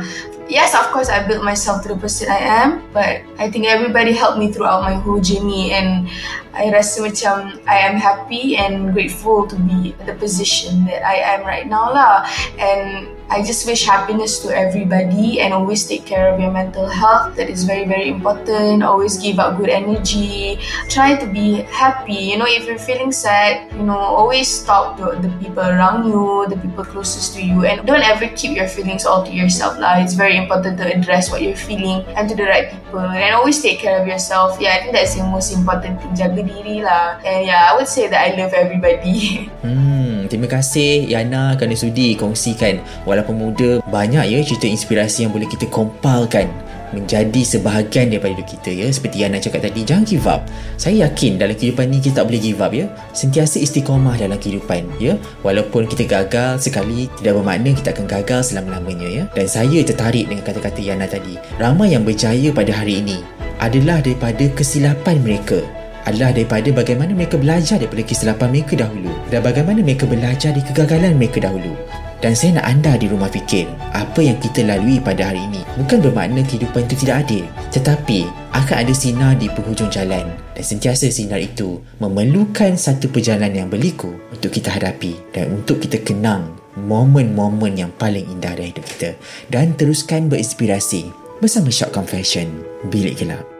yes, 0.52 0.76
of 0.76 0.92
course, 0.92 1.08
I 1.08 1.24
built 1.26 1.42
myself 1.42 1.82
to 1.82 1.88
the 1.88 1.96
person 1.96 2.28
I 2.28 2.36
am, 2.36 2.84
but 2.92 3.24
I 3.40 3.48
think 3.48 3.64
everybody 3.64 4.12
helped 4.12 4.36
me 4.36 4.52
throughout 4.52 4.84
my 4.84 4.92
whole 4.92 5.18
journey, 5.18 5.72
and 5.72 6.06
I 6.52 6.68
rasa 6.68 7.08
macam 7.08 7.56
I 7.64 7.80
am 7.88 7.96
happy 7.96 8.60
and 8.60 8.92
grateful 8.92 9.48
to 9.48 9.56
be 9.56 9.96
the 10.04 10.12
position 10.20 10.84
that 10.92 11.00
I 11.00 11.24
am 11.24 11.48
right 11.48 11.64
now 11.64 11.88
lah. 11.88 12.28
And 12.60 13.08
I 13.32 13.40
just 13.40 13.64
wish 13.64 13.88
happiness 13.88 14.40
to 14.44 14.52
everybody 14.52 15.40
and 15.40 15.54
always 15.54 15.88
take 15.88 16.04
care 16.04 16.28
of 16.28 16.38
your 16.38 16.52
mental 16.52 16.84
health. 16.84 17.34
That 17.36 17.48
is 17.48 17.64
very, 17.64 17.88
very 17.88 18.12
important. 18.12 18.82
Always 18.82 19.16
give 19.16 19.40
out 19.40 19.56
good 19.56 19.70
energy. 19.70 20.60
Try 20.92 21.16
to 21.16 21.24
be 21.24 21.64
happy. 21.72 22.28
You 22.28 22.36
know, 22.36 22.44
if 22.46 22.68
you're 22.68 22.76
feeling 22.76 23.10
sad, 23.10 23.72
you 23.72 23.88
know, 23.88 23.96
always 23.96 24.62
talk 24.64 24.98
to 24.98 25.16
the 25.16 25.32
people 25.40 25.64
around 25.64 26.04
you, 26.04 26.44
the 26.52 26.60
people 26.60 26.84
closest 26.84 27.32
to 27.32 27.40
you, 27.40 27.64
and 27.64 27.86
don't 27.86 28.04
ever 28.04 28.28
keep 28.36 28.54
your 28.54 28.68
feelings 28.68 29.06
all 29.08 29.24
to 29.24 29.32
yourself. 29.32 29.80
Lah. 29.80 29.96
It's 30.04 30.12
very 30.12 30.36
important 30.36 30.76
to 30.84 30.92
address 30.92 31.32
what 31.32 31.40
you're 31.40 31.56
feeling 31.56 32.04
and 32.12 32.28
to 32.28 32.36
the 32.36 32.44
right 32.44 32.68
people. 32.68 33.00
And 33.00 33.32
always 33.34 33.62
take 33.64 33.80
care 33.80 33.96
of 33.96 34.06
yourself. 34.06 34.60
Yeah, 34.60 34.76
I 34.76 34.84
think 34.84 34.92
that's 34.92 35.16
the 35.16 35.24
most 35.24 35.56
important 35.56 36.04
thing. 36.04 36.12
Jaga 36.12 36.44
diri 36.44 36.84
lah. 36.84 37.16
And 37.24 37.48
yeah, 37.48 37.72
I 37.72 37.80
would 37.80 37.88
say 37.88 38.12
that 38.12 38.20
I 38.28 38.36
love 38.36 38.52
everybody. 38.52 39.48
Hmm, 39.62 39.91
terima 40.32 40.48
kasih 40.48 41.04
Yana 41.12 41.52
kerana 41.60 41.76
sudi 41.76 42.16
kongsikan. 42.16 42.80
Walaupun 43.04 43.36
muda 43.36 43.84
banyak 43.92 44.24
ya 44.32 44.40
cerita 44.40 44.64
inspirasi 44.64 45.28
yang 45.28 45.32
boleh 45.36 45.44
kita 45.44 45.68
kompalkan 45.68 46.48
menjadi 46.96 47.40
sebahagian 47.44 48.08
daripada 48.12 48.32
hidup 48.36 48.48
kita 48.48 48.70
ya. 48.72 48.88
Seperti 48.88 49.20
Yana 49.20 49.36
cakap 49.36 49.68
tadi 49.68 49.84
jangan 49.84 50.08
give 50.08 50.24
up. 50.24 50.48
Saya 50.80 51.08
yakin 51.08 51.36
dalam 51.36 51.52
kehidupan 51.52 51.92
ni 51.92 52.00
kita 52.00 52.24
tak 52.24 52.32
boleh 52.32 52.40
give 52.40 52.64
up 52.64 52.72
ya. 52.72 52.88
Sentiasa 53.12 53.60
istiqomah 53.60 54.16
dalam 54.16 54.40
kehidupan 54.40 54.88
ya. 54.96 55.20
Walaupun 55.44 55.84
kita 55.84 56.08
gagal 56.08 56.64
sekali 56.64 57.12
tidak 57.20 57.36
bermakna 57.36 57.76
kita 57.76 57.92
akan 57.92 58.06
gagal 58.08 58.40
selama-lamanya 58.52 59.08
ya. 59.08 59.24
Dan 59.36 59.44
saya 59.44 59.84
tertarik 59.84 60.32
dengan 60.32 60.44
kata-kata 60.44 60.80
Yana 60.80 61.04
tadi. 61.04 61.36
Ramai 61.60 61.92
yang 61.92 62.08
berjaya 62.08 62.48
pada 62.52 62.72
hari 62.72 63.04
ini 63.04 63.20
adalah 63.60 64.00
daripada 64.00 64.48
kesilapan 64.56 65.20
mereka 65.20 65.81
adalah 66.06 66.34
daripada 66.34 66.68
bagaimana 66.74 67.12
mereka 67.14 67.38
belajar 67.38 67.78
daripada 67.78 68.02
kesilapan 68.02 68.48
mereka 68.50 68.74
dahulu 68.74 69.12
dan 69.30 69.40
bagaimana 69.42 69.80
mereka 69.82 70.04
belajar 70.06 70.50
di 70.50 70.62
kegagalan 70.64 71.14
mereka 71.14 71.44
dahulu. 71.46 71.74
Dan 72.22 72.38
saya 72.38 72.62
nak 72.62 72.70
anda 72.70 72.94
di 72.94 73.10
rumah 73.10 73.26
fikir, 73.26 73.66
apa 73.90 74.22
yang 74.22 74.38
kita 74.38 74.62
lalui 74.62 75.02
pada 75.02 75.34
hari 75.34 75.42
ini 75.42 75.58
bukan 75.74 75.98
bermakna 75.98 76.46
kehidupan 76.46 76.86
itu 76.86 77.02
tidak 77.02 77.26
adil. 77.26 77.42
Tetapi, 77.74 78.30
akan 78.54 78.76
ada 78.86 78.94
sinar 78.94 79.34
di 79.34 79.50
penghujung 79.50 79.90
jalan 79.90 80.30
dan 80.54 80.62
sentiasa 80.62 81.10
sinar 81.10 81.42
itu 81.42 81.82
memerlukan 81.98 82.78
satu 82.78 83.10
perjalanan 83.10 83.66
yang 83.66 83.68
berliku 83.68 84.14
untuk 84.30 84.54
kita 84.54 84.70
hadapi 84.70 85.18
dan 85.34 85.50
untuk 85.50 85.82
kita 85.82 85.98
kenang 85.98 86.54
momen-momen 86.78 87.74
yang 87.74 87.90
paling 87.98 88.24
indah 88.30 88.54
dalam 88.54 88.70
hidup 88.70 88.86
kita 88.86 89.18
dan 89.50 89.74
teruskan 89.74 90.30
berinspirasi 90.30 91.10
bersama 91.42 91.74
Shock 91.74 91.90
Confession 91.90 92.62
Bilik 92.86 93.18
Gelap. 93.18 93.51